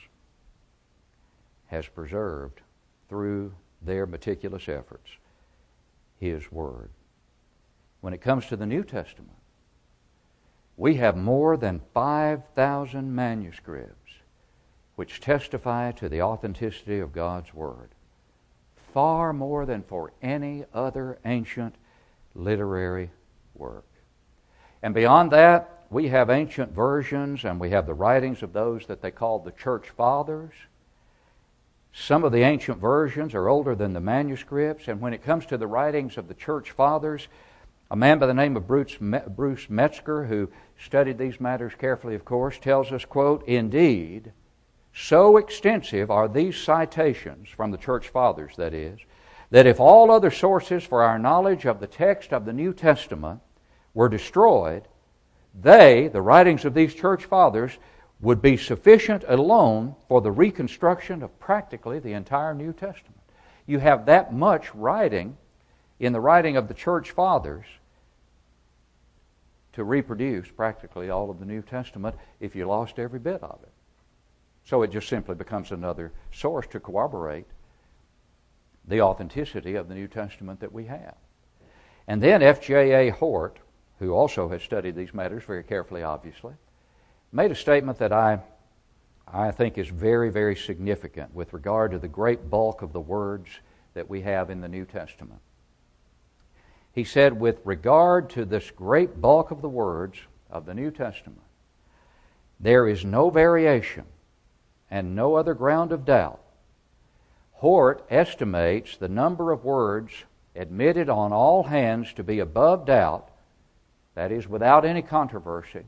has 1.67 1.87
preserved 1.87 2.61
through 3.09 3.55
their 3.83 4.07
meticulous 4.07 4.69
efforts 4.69 5.11
His 6.19 6.51
Word. 6.51 6.91
When 8.01 8.13
it 8.13 8.21
comes 8.21 8.47
to 8.47 8.57
the 8.57 8.67
New 8.67 8.85
Testament, 8.85 9.31
we 10.77 10.97
have 10.97 11.17
more 11.17 11.57
than 11.57 11.81
5,000 11.95 13.15
manuscripts 13.15 14.06
which 14.97 15.21
testify 15.21 15.93
to 15.93 16.09
the 16.09 16.23
authenticity 16.23 16.99
of 16.99 17.13
God's 17.13 17.55
Word 17.55 17.91
far 18.97 19.35
more 19.35 19.67
than 19.67 19.83
for 19.83 20.11
any 20.23 20.65
other 20.73 21.19
ancient 21.27 21.75
literary 22.35 23.11
work. 23.55 23.85
And 24.83 24.95
beyond 24.95 25.33
that, 25.33 25.85
we 25.91 26.09
have 26.09 26.31
ancient 26.31 26.73
versions 26.73 27.45
and 27.45 27.61
we 27.61 27.69
have 27.73 27.85
the 27.85 27.93
writings 27.93 28.43
of 28.43 28.55
those 28.55 28.87
that 28.87 29.03
they 29.03 29.11
called 29.11 29.45
the 29.45 29.53
church 29.53 29.91
fathers. 29.91 30.55
Some 31.93 32.25
of 32.25 32.33
the 32.33 32.41
ancient 32.41 32.79
versions 32.79 33.35
are 33.35 33.51
older 33.51 33.75
than 33.75 33.93
the 33.93 34.01
manuscripts, 34.01 34.89
and 34.89 34.99
when 34.99 35.13
it 35.13 35.23
comes 35.23 35.45
to 35.45 35.59
the 35.59 35.67
writings 35.67 36.17
of 36.17 36.27
the 36.27 36.35
church 36.35 36.71
fathers, 36.71 37.29
a 37.91 37.97
man 37.97 38.19
by 38.19 38.27
the 38.27 38.33
name 38.33 38.57
of 38.57 38.67
Bruce, 38.67 38.97
Bruce 39.29 39.69
Metzger, 39.69 40.25
who 40.25 40.49
studied 40.83 41.19
these 41.19 41.39
matters 41.39 41.75
carefully, 41.77 42.15
of 42.15 42.25
course, 42.25 42.59
tells 42.59 42.93
us, 42.93 43.05
quote, 43.05 43.47
Indeed, 43.47 44.33
so 44.99 45.37
extensive 45.37 46.11
are 46.11 46.27
these 46.27 46.57
citations 46.57 47.51
from 47.51 47.71
the 47.71 47.77
church 47.77 48.09
fathers, 48.09 48.57
that 48.57 48.73
is, 48.73 48.99
that 49.51 49.67
if 49.67 49.79
all 49.79 50.11
other 50.11 50.31
sources 50.31 50.85
for 50.85 51.03
our 51.03 51.19
knowledge 51.19 51.67
of 51.67 51.81
the 51.81 51.87
text 51.87 52.33
of 52.33 52.47
the 52.47 52.53
New 52.53 52.73
Testament 52.73 53.41
were 53.93 54.09
destroyed, 54.09 54.89
they, 55.55 56.09
the 56.09 56.23
writings 56.23 56.65
of 56.65 56.73
these 56.73 56.95
church 56.95 57.27
fathers, 57.27 57.77
would 58.23 58.41
be 58.41 58.57
sufficient 58.57 59.23
alone 59.29 59.95
for 60.09 60.23
the 60.23 60.33
reconstruction 60.33 61.23
of 61.23 61.39
practically 61.39 61.99
the 61.99 62.15
entire 62.15 62.55
New 62.55 62.73
Testament. 62.73 63.21
You 63.67 63.79
have 63.79 64.07
that 64.07 64.33
much 64.33 64.75
writing 64.75 65.37
in 66.01 66.15
the 66.15 66.21
writing 66.21 66.57
of 66.57 66.69
the 66.69 66.75
church 66.75 67.11
fathers 67.11 67.67
to 69.75 69.85
reproduce 69.85 70.49
practically 70.51 71.11
all 71.11 71.31
of 71.31 71.39
the 71.39 71.45
New 71.45 71.61
Testament 71.61 72.17
if 72.41 72.57
you 72.57 72.67
lost 72.67 72.99
every 72.99 73.19
bit 73.19 73.43
of 73.43 73.59
it. 73.63 73.73
So 74.67 74.83
it 74.83 74.91
just 74.91 75.09
simply 75.09 75.35
becomes 75.35 75.71
another 75.71 76.13
source 76.33 76.67
to 76.69 76.81
corroborate 76.81 77.47
the 78.87 79.01
authenticity 79.01 79.77
of 79.77 79.89
the 79.89 79.95
New 79.95 80.09
Testament 80.09 80.61
that 80.61 80.73
we 80.73 80.85
have. 80.85 81.15
And 82.07 82.23
then 82.23 82.43
F.J.A. 82.43 83.11
Hort, 83.11 83.59
who 83.99 84.13
also 84.13 84.49
has 84.49 84.63
studied 84.63 84.95
these 84.95 85.15
matters 85.15 85.45
very 85.45 85.65
carefully, 85.65 86.03
obviously, 86.03 86.55
made 87.33 87.51
a 87.51 87.55
statement 87.55 87.99
that 87.99 88.13
I 88.13 88.41
I 89.29 89.51
think 89.51 89.77
is 89.77 89.89
very, 89.89 90.31
very 90.31 90.55
significant 90.55 91.35
with 91.35 91.53
regard 91.53 91.91
to 91.91 91.99
the 91.99 92.09
great 92.09 92.49
bulk 92.49 92.83
of 92.83 92.93
the 92.93 93.01
words 93.01 93.49
that 93.95 94.09
we 94.09 94.21
have 94.23 94.51
in 94.51 94.61
the 94.61 94.69
New 94.69 94.85
Testament. 94.85 95.41
He 96.93 97.05
said, 97.05 97.39
with 97.39 97.61
regard 97.65 98.31
to 98.31 98.45
this 98.45 98.71
great 98.71 99.21
bulk 99.21 99.51
of 99.51 99.63
the 99.63 99.69
words 99.69 100.19
of 100.49 100.65
the 100.65 100.75
New 100.75 100.91
Testament, 100.91 101.43
there 102.61 102.87
is 102.89 103.05
no 103.05 103.29
variation 103.31 104.05
and 104.91 105.15
no 105.15 105.35
other 105.35 105.55
ground 105.55 105.93
of 105.93 106.05
doubt. 106.05 106.41
Hort 107.53 108.05
estimates 108.11 108.97
the 108.97 109.09
number 109.09 109.51
of 109.51 109.65
words 109.65 110.13
admitted 110.55 111.09
on 111.09 111.33
all 111.33 111.65
hands 111.65 112.13
to 112.15 112.23
be 112.23 112.39
above 112.39 112.87
doubt, 112.87 113.31
that 114.15 114.33
is, 114.33 114.49
without 114.49 114.85
any 114.85 115.03
controversy, 115.03 115.85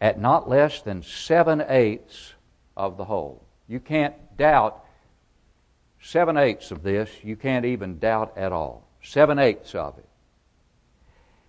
at 0.00 0.20
not 0.20 0.48
less 0.48 0.82
than 0.82 1.02
seven 1.02 1.64
eighths 1.68 2.34
of 2.76 2.96
the 2.96 3.04
whole. 3.04 3.44
You 3.66 3.80
can't 3.80 4.14
doubt 4.36 4.84
seven 6.00 6.36
eighths 6.36 6.70
of 6.70 6.82
this, 6.82 7.10
you 7.24 7.36
can't 7.36 7.64
even 7.64 7.98
doubt 7.98 8.36
at 8.36 8.52
all. 8.52 8.86
Seven 9.02 9.38
eighths 9.38 9.74
of 9.74 9.98
it. 9.98 10.08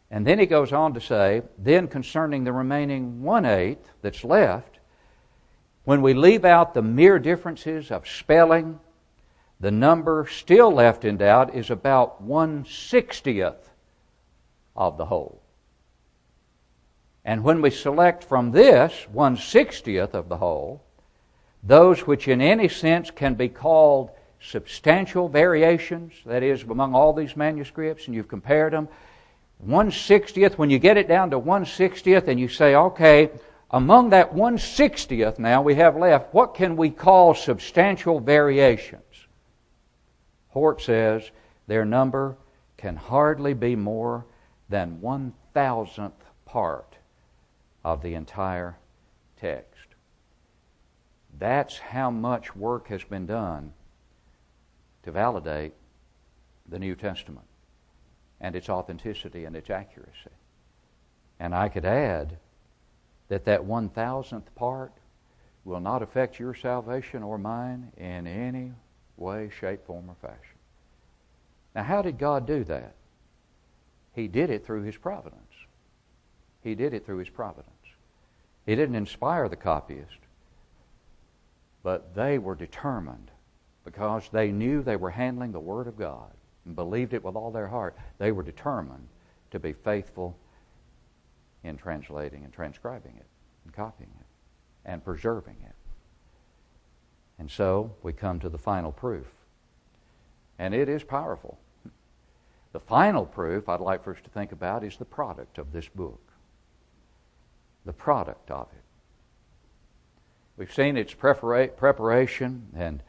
And 0.09 0.25
then 0.25 0.39
he 0.39 0.45
goes 0.45 0.71
on 0.71 0.93
to 0.93 1.01
say, 1.01 1.41
then 1.57 1.87
concerning 1.87 2.43
the 2.43 2.53
remaining 2.53 3.21
one 3.21 3.45
eighth 3.45 3.91
that's 4.01 4.23
left, 4.23 4.76
when 5.87 6.01
we 6.01 6.13
leave 6.13 6.43
out 6.43 6.73
the 6.73 6.81
mere 6.81 7.17
differences 7.17 7.91
of 7.91 8.05
spelling, 8.05 8.77
the 9.61 9.71
number 9.71 10.27
still 10.29 10.69
left 10.69 11.05
in 11.05 11.15
doubt 11.15 11.55
is 11.55 11.69
about 11.69 12.21
one 12.21 12.65
sixtieth 12.65 13.69
of 14.75 14.97
the 14.97 15.05
whole. 15.05 15.41
And 17.23 17.41
when 17.41 17.61
we 17.61 17.69
select 17.69 18.25
from 18.25 18.51
this 18.51 19.07
one 19.13 19.37
sixtieth 19.37 20.13
of 20.13 20.27
the 20.27 20.35
whole, 20.35 20.83
those 21.63 22.05
which 22.05 22.27
in 22.27 22.41
any 22.41 22.67
sense 22.67 23.09
can 23.09 23.35
be 23.35 23.47
called 23.47 24.11
substantial 24.41 25.29
variations, 25.29 26.11
that 26.25 26.43
is, 26.43 26.63
among 26.63 26.95
all 26.95 27.13
these 27.13 27.37
manuscripts, 27.37 28.07
and 28.07 28.13
you've 28.13 28.27
compared 28.27 28.73
them, 28.73 28.89
one 29.59 29.89
sixtieth, 29.89 30.57
when 30.57 30.69
you 30.69 30.79
get 30.79 30.97
it 30.97 31.07
down 31.07 31.29
to 31.29 31.39
one 31.39 31.65
sixtieth, 31.65 32.27
and 32.27 32.37
you 32.37 32.49
say, 32.49 32.75
okay, 32.75 33.29
among 33.71 34.09
that 34.11 34.33
one 34.33 34.57
sixtieth 34.57 35.39
now 35.39 35.61
we 35.61 35.75
have 35.75 35.97
left, 35.97 36.33
what 36.33 36.53
can 36.53 36.75
we 36.75 36.89
call 36.89 37.33
substantial 37.33 38.19
variations? 38.19 39.27
Hort 40.49 40.81
says 40.81 41.29
their 41.67 41.85
number 41.85 42.37
can 42.77 42.95
hardly 42.95 43.53
be 43.53 43.75
more 43.75 44.25
than 44.69 45.01
one 45.01 45.33
thousandth 45.53 46.23
part 46.45 46.95
of 47.83 48.01
the 48.01 48.13
entire 48.13 48.77
text. 49.39 49.87
That's 51.39 51.77
how 51.77 52.09
much 52.09 52.55
work 52.55 52.87
has 52.87 53.03
been 53.03 53.25
done 53.25 53.73
to 55.03 55.11
validate 55.11 55.73
the 56.67 56.79
New 56.79 56.95
Testament 56.95 57.45
and 58.41 58.55
its 58.55 58.69
authenticity 58.69 59.45
and 59.45 59.55
its 59.55 59.69
accuracy. 59.69 60.31
And 61.39 61.53
I 61.53 61.69
could 61.69 61.85
add 61.85 62.37
that 63.29 63.45
that 63.45 63.65
one 63.65 63.89
thousandth 63.89 64.53
part 64.55 64.91
will 65.65 65.79
not 65.79 66.01
affect 66.01 66.39
your 66.39 66.53
salvation 66.53 67.23
or 67.23 67.37
mine 67.37 67.91
in 67.97 68.25
any 68.25 68.71
way, 69.17 69.49
shape, 69.59 69.85
form, 69.85 70.09
or 70.09 70.15
fashion. 70.21 70.55
Now, 71.75 71.83
how 71.83 72.01
did 72.01 72.17
God 72.17 72.47
do 72.47 72.63
that? 72.65 72.95
He 74.13 74.27
did 74.27 74.49
it 74.49 74.65
through 74.65 74.83
His 74.83 74.97
providence. 74.97 75.41
He 76.63 76.73
did 76.73 76.93
it 76.93 77.05
through 77.05 77.17
His 77.17 77.29
providence. 77.29 77.73
He 78.65 78.75
didn't 78.75 78.95
inspire 78.95 79.47
the 79.49 79.55
copyist, 79.55 80.17
but 81.83 82.15
they 82.15 82.37
were 82.37 82.55
determined 82.55 83.31
because 83.85 84.29
they 84.29 84.51
knew 84.51 84.81
they 84.81 84.95
were 84.95 85.11
handling 85.11 85.51
the 85.51 85.59
Word 85.59 85.87
of 85.87 85.97
God 85.97 86.31
and 86.65 86.75
believed 86.75 87.13
it 87.13 87.23
with 87.23 87.35
all 87.35 87.51
their 87.51 87.67
heart. 87.67 87.95
They 88.17 88.31
were 88.31 88.43
determined 88.43 89.07
to 89.51 89.59
be 89.59 89.73
faithful 89.73 90.35
in 91.67 91.77
translating 91.77 92.43
and 92.43 92.53
transcribing 92.53 93.15
it 93.17 93.25
and 93.63 93.73
copying 93.73 94.11
it 94.19 94.25
and 94.85 95.03
preserving 95.03 95.57
it. 95.63 95.75
And 97.39 97.51
so 97.51 97.93
we 98.01 98.13
come 98.13 98.39
to 98.39 98.49
the 98.49 98.57
final 98.57 98.91
proof. 98.91 99.27
And 100.57 100.73
it 100.73 100.89
is 100.89 101.03
powerful. 101.03 101.59
The 102.71 102.79
final 102.79 103.25
proof 103.25 103.69
I'd 103.69 103.79
like 103.79 104.03
for 104.03 104.11
us 104.11 104.21
to 104.23 104.29
think 104.29 104.51
about 104.51 104.83
is 104.83 104.97
the 104.97 105.05
product 105.05 105.57
of 105.57 105.71
this 105.71 105.87
book. 105.87 106.21
The 107.85 107.93
product 107.93 108.49
of 108.49 108.67
it. 108.71 108.83
We've 110.57 110.73
seen 110.73 110.97
its 110.97 111.13
prepara- 111.13 111.75
preparation 111.75 112.67
and 112.75 113.03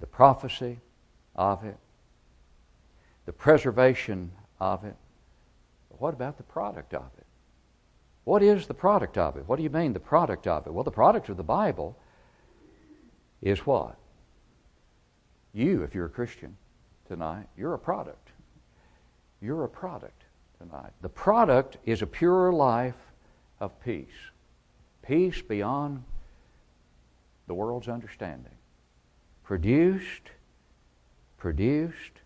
the 0.00 0.06
prophecy 0.06 0.80
of 1.36 1.64
it, 1.64 1.76
the 3.26 3.32
preservation 3.32 4.32
of 4.58 4.84
it. 4.84 4.96
But 5.90 6.00
what 6.00 6.14
about 6.14 6.38
the 6.38 6.42
product 6.42 6.94
of 6.94 7.10
it? 7.18 7.21
What 8.24 8.42
is 8.42 8.66
the 8.66 8.74
product 8.74 9.18
of 9.18 9.36
it? 9.36 9.48
What 9.48 9.56
do 9.56 9.62
you 9.62 9.70
mean, 9.70 9.92
the 9.92 10.00
product 10.00 10.46
of 10.46 10.66
it? 10.66 10.72
Well, 10.72 10.84
the 10.84 10.90
product 10.90 11.28
of 11.28 11.36
the 11.36 11.42
Bible 11.42 11.96
is 13.40 13.66
what? 13.66 13.96
You, 15.52 15.82
if 15.82 15.94
you're 15.94 16.06
a 16.06 16.10
Christian 16.10 16.56
tonight, 17.08 17.46
you're 17.56 17.74
a 17.74 17.78
product. 17.78 18.30
You're 19.40 19.64
a 19.64 19.68
product 19.68 20.22
tonight. 20.58 20.92
The 21.00 21.08
product 21.08 21.78
is 21.84 22.00
a 22.00 22.06
pure 22.06 22.52
life 22.52 22.94
of 23.60 23.78
peace. 23.84 24.06
Peace 25.02 25.42
beyond 25.42 26.04
the 27.48 27.54
world's 27.54 27.88
understanding. 27.88 28.54
Produced, 29.42 30.30
produced 31.38 32.20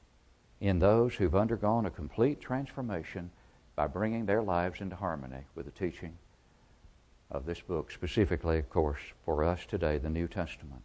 in 0.60 0.78
those 0.78 1.14
who've 1.14 1.34
undergone 1.34 1.86
a 1.86 1.90
complete 1.90 2.40
transformation 2.40 3.30
by 3.76 3.86
bringing 3.86 4.24
their 4.24 4.42
lives 4.42 4.80
into 4.80 4.96
harmony 4.96 5.44
with 5.54 5.66
the 5.66 5.72
teaching 5.72 6.16
of 7.30 7.44
this 7.44 7.60
book, 7.60 7.90
specifically, 7.90 8.58
of 8.58 8.70
course, 8.70 9.00
for 9.24 9.44
us 9.44 9.66
today, 9.66 9.98
the 9.98 10.08
New 10.08 10.26
Testament. 10.26 10.82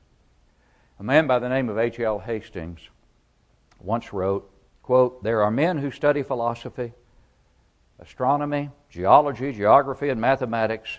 A 0.99 1.03
man 1.03 1.25
by 1.25 1.39
the 1.39 1.49
name 1.49 1.69
of 1.69 1.79
H.L. 1.79 2.19
Hastings 2.19 2.81
once 3.79 4.11
wrote, 4.11 4.51
quote, 4.83 5.23
There 5.23 5.41
are 5.41 5.51
men 5.51 5.77
who 5.77 5.89
study 5.89 6.21
philosophy, 6.21 6.93
astronomy, 7.97 8.69
geology, 8.89 9.53
geography, 9.53 10.09
and 10.09 10.19
mathematics. 10.19 10.97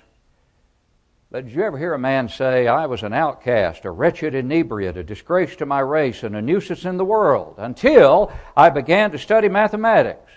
But 1.31 1.46
did 1.46 1.55
you 1.55 1.62
ever 1.62 1.78
hear 1.78 1.94
a 1.94 1.98
man 1.98 2.28
say, 2.28 2.68
I 2.68 2.87
was 2.87 3.02
an 3.02 3.12
outcast, 3.12 3.85
a 3.85 3.90
wretched 3.90 4.35
inebriate, 4.35 4.96
a 4.96 5.02
disgrace 5.02 5.57
to 5.57 5.66
my 5.66 5.81
race, 5.81 6.22
and 6.22 6.37
a 6.37 6.42
nuisance 6.42 6.85
in 6.85 6.96
the 6.96 7.05
world, 7.05 7.57
until 7.59 8.33
I 8.57 8.70
began 8.70 9.11
to 9.11 9.18
study 9.18 9.48
mathematics? 9.48 10.31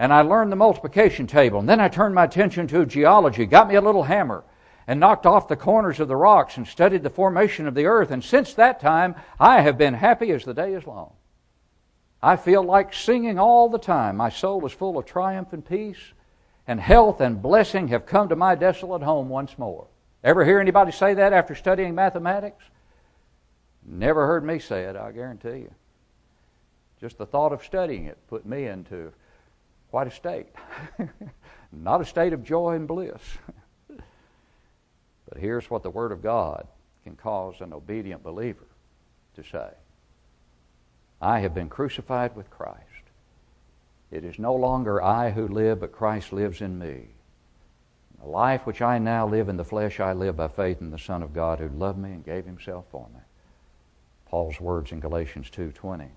And 0.00 0.14
I 0.14 0.22
learned 0.22 0.50
the 0.50 0.56
multiplication 0.56 1.26
table, 1.26 1.60
and 1.60 1.68
then 1.68 1.78
I 1.78 1.88
turned 1.88 2.14
my 2.14 2.24
attention 2.24 2.66
to 2.68 2.86
geology, 2.86 3.44
got 3.44 3.68
me 3.68 3.74
a 3.74 3.82
little 3.82 4.04
hammer, 4.04 4.44
and 4.86 4.98
knocked 4.98 5.26
off 5.26 5.46
the 5.46 5.56
corners 5.56 6.00
of 6.00 6.08
the 6.08 6.16
rocks 6.16 6.56
and 6.56 6.66
studied 6.66 7.02
the 7.02 7.10
formation 7.10 7.66
of 7.66 7.74
the 7.74 7.84
earth. 7.84 8.10
And 8.10 8.24
since 8.24 8.54
that 8.54 8.80
time, 8.80 9.14
I 9.38 9.60
have 9.60 9.76
been 9.76 9.92
happy 9.92 10.30
as 10.32 10.46
the 10.46 10.54
day 10.54 10.72
is 10.72 10.86
long. 10.86 11.12
I 12.22 12.36
feel 12.36 12.62
like 12.62 12.94
singing 12.94 13.38
all 13.38 13.68
the 13.68 13.78
time. 13.78 14.16
My 14.16 14.30
soul 14.30 14.64
is 14.64 14.72
full 14.72 14.96
of 14.96 15.04
triumph 15.04 15.52
and 15.52 15.62
peace, 15.62 16.14
and 16.66 16.80
health 16.80 17.20
and 17.20 17.42
blessing 17.42 17.88
have 17.88 18.06
come 18.06 18.30
to 18.30 18.36
my 18.36 18.54
desolate 18.54 19.02
home 19.02 19.28
once 19.28 19.58
more. 19.58 19.86
Ever 20.24 20.46
hear 20.46 20.60
anybody 20.60 20.92
say 20.92 21.12
that 21.12 21.34
after 21.34 21.54
studying 21.54 21.94
mathematics? 21.94 22.64
Never 23.84 24.26
heard 24.26 24.46
me 24.46 24.60
say 24.60 24.84
it, 24.84 24.96
I 24.96 25.12
guarantee 25.12 25.58
you. 25.58 25.74
Just 27.02 27.18
the 27.18 27.26
thought 27.26 27.52
of 27.52 27.62
studying 27.62 28.06
it 28.06 28.16
put 28.28 28.46
me 28.46 28.64
into 28.64 29.12
quite 29.90 30.06
a 30.06 30.10
state. 30.10 30.46
Not 31.72 32.00
a 32.00 32.04
state 32.04 32.32
of 32.32 32.42
joy 32.44 32.74
and 32.74 32.88
bliss. 32.88 33.20
But 35.28 35.38
here's 35.38 35.70
what 35.70 35.84
the 35.84 35.90
Word 35.90 36.10
of 36.10 36.24
God 36.24 36.66
can 37.04 37.14
cause 37.14 37.60
an 37.60 37.72
obedient 37.72 38.24
believer 38.24 38.66
to 39.36 39.44
say 39.44 39.68
I 41.22 41.38
have 41.40 41.54
been 41.54 41.68
crucified 41.68 42.34
with 42.34 42.50
Christ. 42.50 42.80
It 44.10 44.24
is 44.24 44.38
no 44.40 44.54
longer 44.54 45.00
I 45.00 45.30
who 45.30 45.46
live, 45.46 45.80
but 45.80 45.92
Christ 45.92 46.32
lives 46.32 46.60
in 46.60 46.78
me. 46.78 47.10
The 48.20 48.28
life 48.28 48.66
which 48.66 48.82
I 48.82 48.98
now 48.98 49.26
live 49.26 49.48
in 49.48 49.56
the 49.56 49.64
flesh, 49.64 50.00
I 50.00 50.14
live 50.14 50.36
by 50.36 50.48
faith 50.48 50.80
in 50.80 50.90
the 50.90 50.98
Son 50.98 51.22
of 51.22 51.32
God 51.32 51.60
who 51.60 51.68
loved 51.68 51.98
me 51.98 52.10
and 52.10 52.24
gave 52.24 52.44
himself 52.44 52.86
for 52.90 53.06
me. 53.14 53.20
Paul's 54.26 54.60
words 54.60 54.92
in 54.92 55.00
Galatians 55.00 55.48
2:20. 55.50 56.10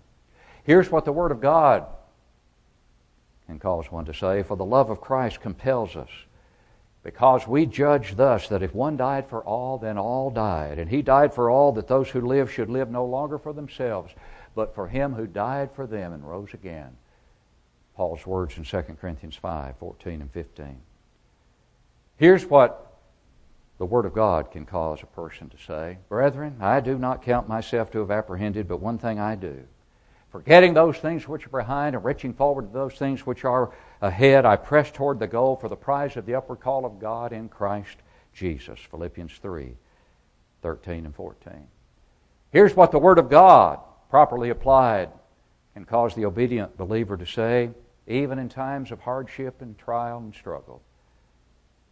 Here's 0.63 0.89
what 0.89 1.05
the 1.05 1.13
word 1.13 1.31
of 1.31 1.39
God 1.39 1.85
can 3.47 3.59
cause 3.59 3.91
one 3.91 4.05
to 4.05 4.13
say, 4.13 4.43
for 4.43 4.55
the 4.57 4.65
love 4.65 4.89
of 4.89 5.01
Christ 5.01 5.41
compels 5.41 5.95
us 5.95 6.09
because 7.03 7.45
we 7.45 7.65
judge 7.65 8.15
thus 8.15 8.47
that 8.47 8.63
if 8.63 8.73
one 8.73 8.95
died 8.95 9.27
for 9.27 9.43
all, 9.43 9.77
then 9.77 9.97
all 9.97 10.29
died. 10.29 10.79
And 10.79 10.89
he 10.89 11.01
died 11.01 11.33
for 11.33 11.49
all 11.49 11.73
that 11.73 11.87
those 11.87 12.09
who 12.09 12.21
live 12.21 12.51
should 12.51 12.69
live 12.69 12.89
no 12.89 13.05
longer 13.05 13.37
for 13.37 13.51
themselves, 13.51 14.13
but 14.55 14.73
for 14.73 14.87
him 14.87 15.13
who 15.13 15.27
died 15.27 15.71
for 15.73 15.85
them 15.85 16.13
and 16.13 16.27
rose 16.27 16.53
again. 16.53 16.95
Paul's 17.95 18.25
words 18.25 18.57
in 18.57 18.63
2 18.63 18.81
Corinthians 18.99 19.35
5 19.35 19.77
14 19.77 20.21
and 20.21 20.31
15. 20.31 20.81
Here's 22.15 22.45
what 22.45 22.93
the 23.77 23.85
Word 23.85 24.05
of 24.05 24.13
God 24.13 24.49
can 24.51 24.65
cause 24.65 25.03
a 25.03 25.07
person 25.07 25.49
to 25.49 25.57
say, 25.57 25.97
Brethren, 26.07 26.57
I 26.61 26.79
do 26.79 26.97
not 26.97 27.21
count 27.21 27.49
myself 27.49 27.91
to 27.91 27.99
have 27.99 28.11
apprehended, 28.11 28.67
but 28.67 28.79
one 28.79 28.97
thing 28.97 29.19
I 29.19 29.35
do. 29.35 29.63
Forgetting 30.33 30.73
those 30.73 30.97
things 30.97 31.27
which 31.27 31.45
are 31.45 31.51
behind 31.51 31.95
and 31.95 32.03
reaching 32.03 32.33
forward 32.33 32.63
to 32.63 32.73
those 32.73 32.95
things 32.95 33.23
which 33.23 33.45
are 33.45 33.71
ahead, 34.01 34.47
I 34.47 34.55
press 34.55 34.89
toward 34.89 35.19
the 35.19 35.27
goal 35.27 35.55
for 35.55 35.69
the 35.69 35.75
prize 35.75 36.17
of 36.17 36.25
the 36.25 36.33
upward 36.33 36.59
call 36.59 36.87
of 36.87 36.97
God 36.97 37.31
in 37.31 37.47
Christ 37.47 37.97
Jesus. 38.33 38.79
Philippians 38.89 39.37
3 39.37 39.75
13 40.63 41.05
and 41.05 41.13
14. 41.13 41.67
Here's 42.49 42.75
what 42.75 42.91
the 42.91 42.97
Word 42.97 43.19
of 43.19 43.29
God, 43.29 43.77
properly 44.09 44.49
applied, 44.49 45.09
can 45.75 45.85
cause 45.85 46.15
the 46.15 46.25
obedient 46.25 46.77
believer 46.77 47.15
to 47.15 47.27
say, 47.27 47.69
even 48.07 48.39
in 48.39 48.49
times 48.49 48.91
of 48.91 49.01
hardship 49.01 49.61
and 49.61 49.77
trial 49.77 50.17
and 50.17 50.33
struggle. 50.33 50.81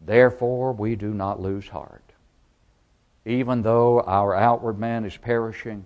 Therefore, 0.04 0.74
we 0.74 0.96
do 0.96 1.14
not 1.14 1.40
lose 1.40 1.68
heart. 1.68 2.12
Even 3.24 3.62
though 3.62 4.02
our 4.02 4.34
outward 4.34 4.80
man 4.80 5.06
is 5.06 5.16
perishing, 5.16 5.86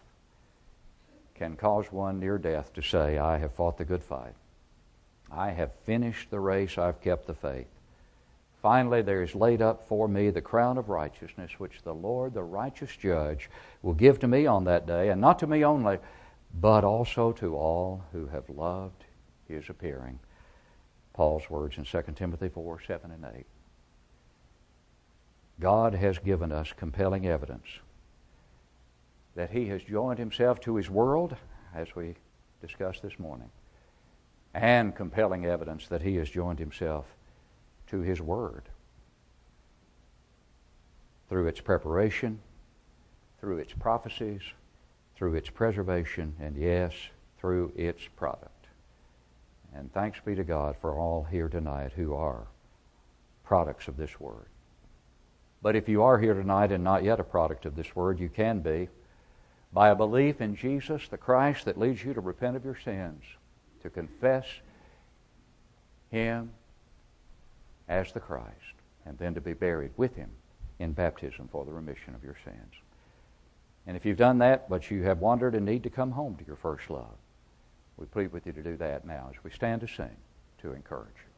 can 1.41 1.55
cause 1.55 1.91
one 1.91 2.19
near 2.19 2.37
death 2.37 2.71
to 2.71 2.83
say, 2.83 3.17
I 3.17 3.39
have 3.39 3.55
fought 3.55 3.79
the 3.79 3.83
good 3.83 4.03
fight. 4.03 4.35
I 5.31 5.49
have 5.49 5.73
finished 5.87 6.29
the 6.29 6.39
race, 6.39 6.77
I've 6.77 7.01
kept 7.01 7.25
the 7.25 7.33
faith. 7.33 7.65
Finally, 8.61 9.01
there 9.01 9.23
is 9.23 9.33
laid 9.33 9.59
up 9.59 9.87
for 9.87 10.07
me 10.07 10.29
the 10.29 10.39
crown 10.39 10.77
of 10.77 10.87
righteousness, 10.87 11.59
which 11.59 11.81
the 11.81 11.95
Lord, 11.95 12.35
the 12.35 12.43
righteous 12.43 12.95
judge, 12.95 13.49
will 13.81 13.95
give 13.95 14.19
to 14.19 14.27
me 14.27 14.45
on 14.45 14.65
that 14.65 14.85
day, 14.85 15.09
and 15.09 15.19
not 15.19 15.39
to 15.39 15.47
me 15.47 15.65
only, 15.65 15.97
but 16.53 16.83
also 16.83 17.31
to 17.31 17.55
all 17.55 18.03
who 18.11 18.27
have 18.27 18.47
loved 18.47 19.03
his 19.47 19.67
appearing. 19.67 20.19
Paul's 21.13 21.49
words 21.49 21.75
in 21.75 21.85
2 21.85 22.03
Timothy 22.13 22.49
4 22.49 22.81
7 22.85 23.09
and 23.09 23.25
8. 23.35 23.45
God 25.59 25.95
has 25.95 26.19
given 26.19 26.51
us 26.51 26.71
compelling 26.77 27.25
evidence 27.25 27.79
that 29.35 29.51
He 29.51 29.67
has 29.67 29.83
joined 29.83 30.19
Himself 30.19 30.59
to 30.61 30.75
His 30.75 30.89
world, 30.89 31.35
as 31.73 31.95
we 31.95 32.15
discussed 32.61 33.01
this 33.01 33.17
morning, 33.19 33.49
and 34.53 34.95
compelling 34.95 35.45
evidence 35.45 35.87
that 35.87 36.01
He 36.01 36.15
has 36.17 36.29
joined 36.29 36.59
Himself 36.59 37.05
to 37.87 38.01
His 38.01 38.21
Word 38.21 38.63
through 41.29 41.47
its 41.47 41.61
preparation, 41.61 42.39
through 43.39 43.57
its 43.57 43.73
prophecies, 43.73 44.41
through 45.15 45.35
its 45.35 45.49
preservation, 45.49 46.35
and 46.41 46.57
yes, 46.57 46.93
through 47.39 47.71
its 47.75 48.05
product. 48.17 48.67
And 49.73 49.91
thanks 49.93 50.19
be 50.19 50.35
to 50.35 50.43
God 50.43 50.75
for 50.81 50.97
all 50.97 51.23
here 51.23 51.47
tonight 51.47 51.93
who 51.95 52.13
are 52.13 52.47
products 53.45 53.87
of 53.87 53.95
this 53.95 54.19
Word. 54.19 54.47
But 55.61 55.75
if 55.75 55.87
you 55.87 56.01
are 56.03 56.17
here 56.17 56.33
tonight 56.33 56.71
and 56.71 56.83
not 56.83 57.03
yet 57.03 57.19
a 57.19 57.23
product 57.23 57.65
of 57.65 57.75
this 57.75 57.95
word, 57.95 58.19
you 58.19 58.29
can 58.29 58.61
be 58.61 58.89
by 59.73 59.89
a 59.89 59.95
belief 59.95 60.41
in 60.41 60.55
Jesus, 60.55 61.07
the 61.07 61.17
Christ 61.17 61.65
that 61.65 61.79
leads 61.79 62.03
you 62.03 62.13
to 62.13 62.21
repent 62.21 62.55
of 62.55 62.65
your 62.65 62.77
sins, 62.83 63.23
to 63.83 63.89
confess 63.89 64.45
Him 66.09 66.51
as 67.87 68.11
the 68.11 68.19
Christ, 68.19 68.75
and 69.05 69.17
then 69.17 69.33
to 69.33 69.41
be 69.41 69.53
buried 69.53 69.91
with 69.97 70.15
Him 70.15 70.29
in 70.79 70.91
baptism 70.91 71.47
for 71.51 71.63
the 71.63 71.71
remission 71.71 72.15
of 72.15 72.23
your 72.23 72.35
sins. 72.43 72.73
And 73.87 73.97
if 73.97 74.05
you've 74.05 74.17
done 74.17 74.39
that, 74.39 74.69
but 74.69 74.91
you 74.91 75.03
have 75.03 75.19
wandered 75.19 75.55
and 75.55 75.65
need 75.65 75.83
to 75.83 75.89
come 75.89 76.11
home 76.11 76.35
to 76.35 76.45
your 76.45 76.55
first 76.55 76.89
love, 76.89 77.15
we 77.97 78.05
plead 78.05 78.31
with 78.31 78.45
you 78.45 78.53
to 78.53 78.63
do 78.63 78.77
that 78.77 79.05
now 79.05 79.29
as 79.29 79.43
we 79.43 79.51
stand 79.51 79.81
to 79.81 79.87
sing 79.87 80.15
to 80.61 80.73
encourage 80.73 81.15
you. 81.15 81.30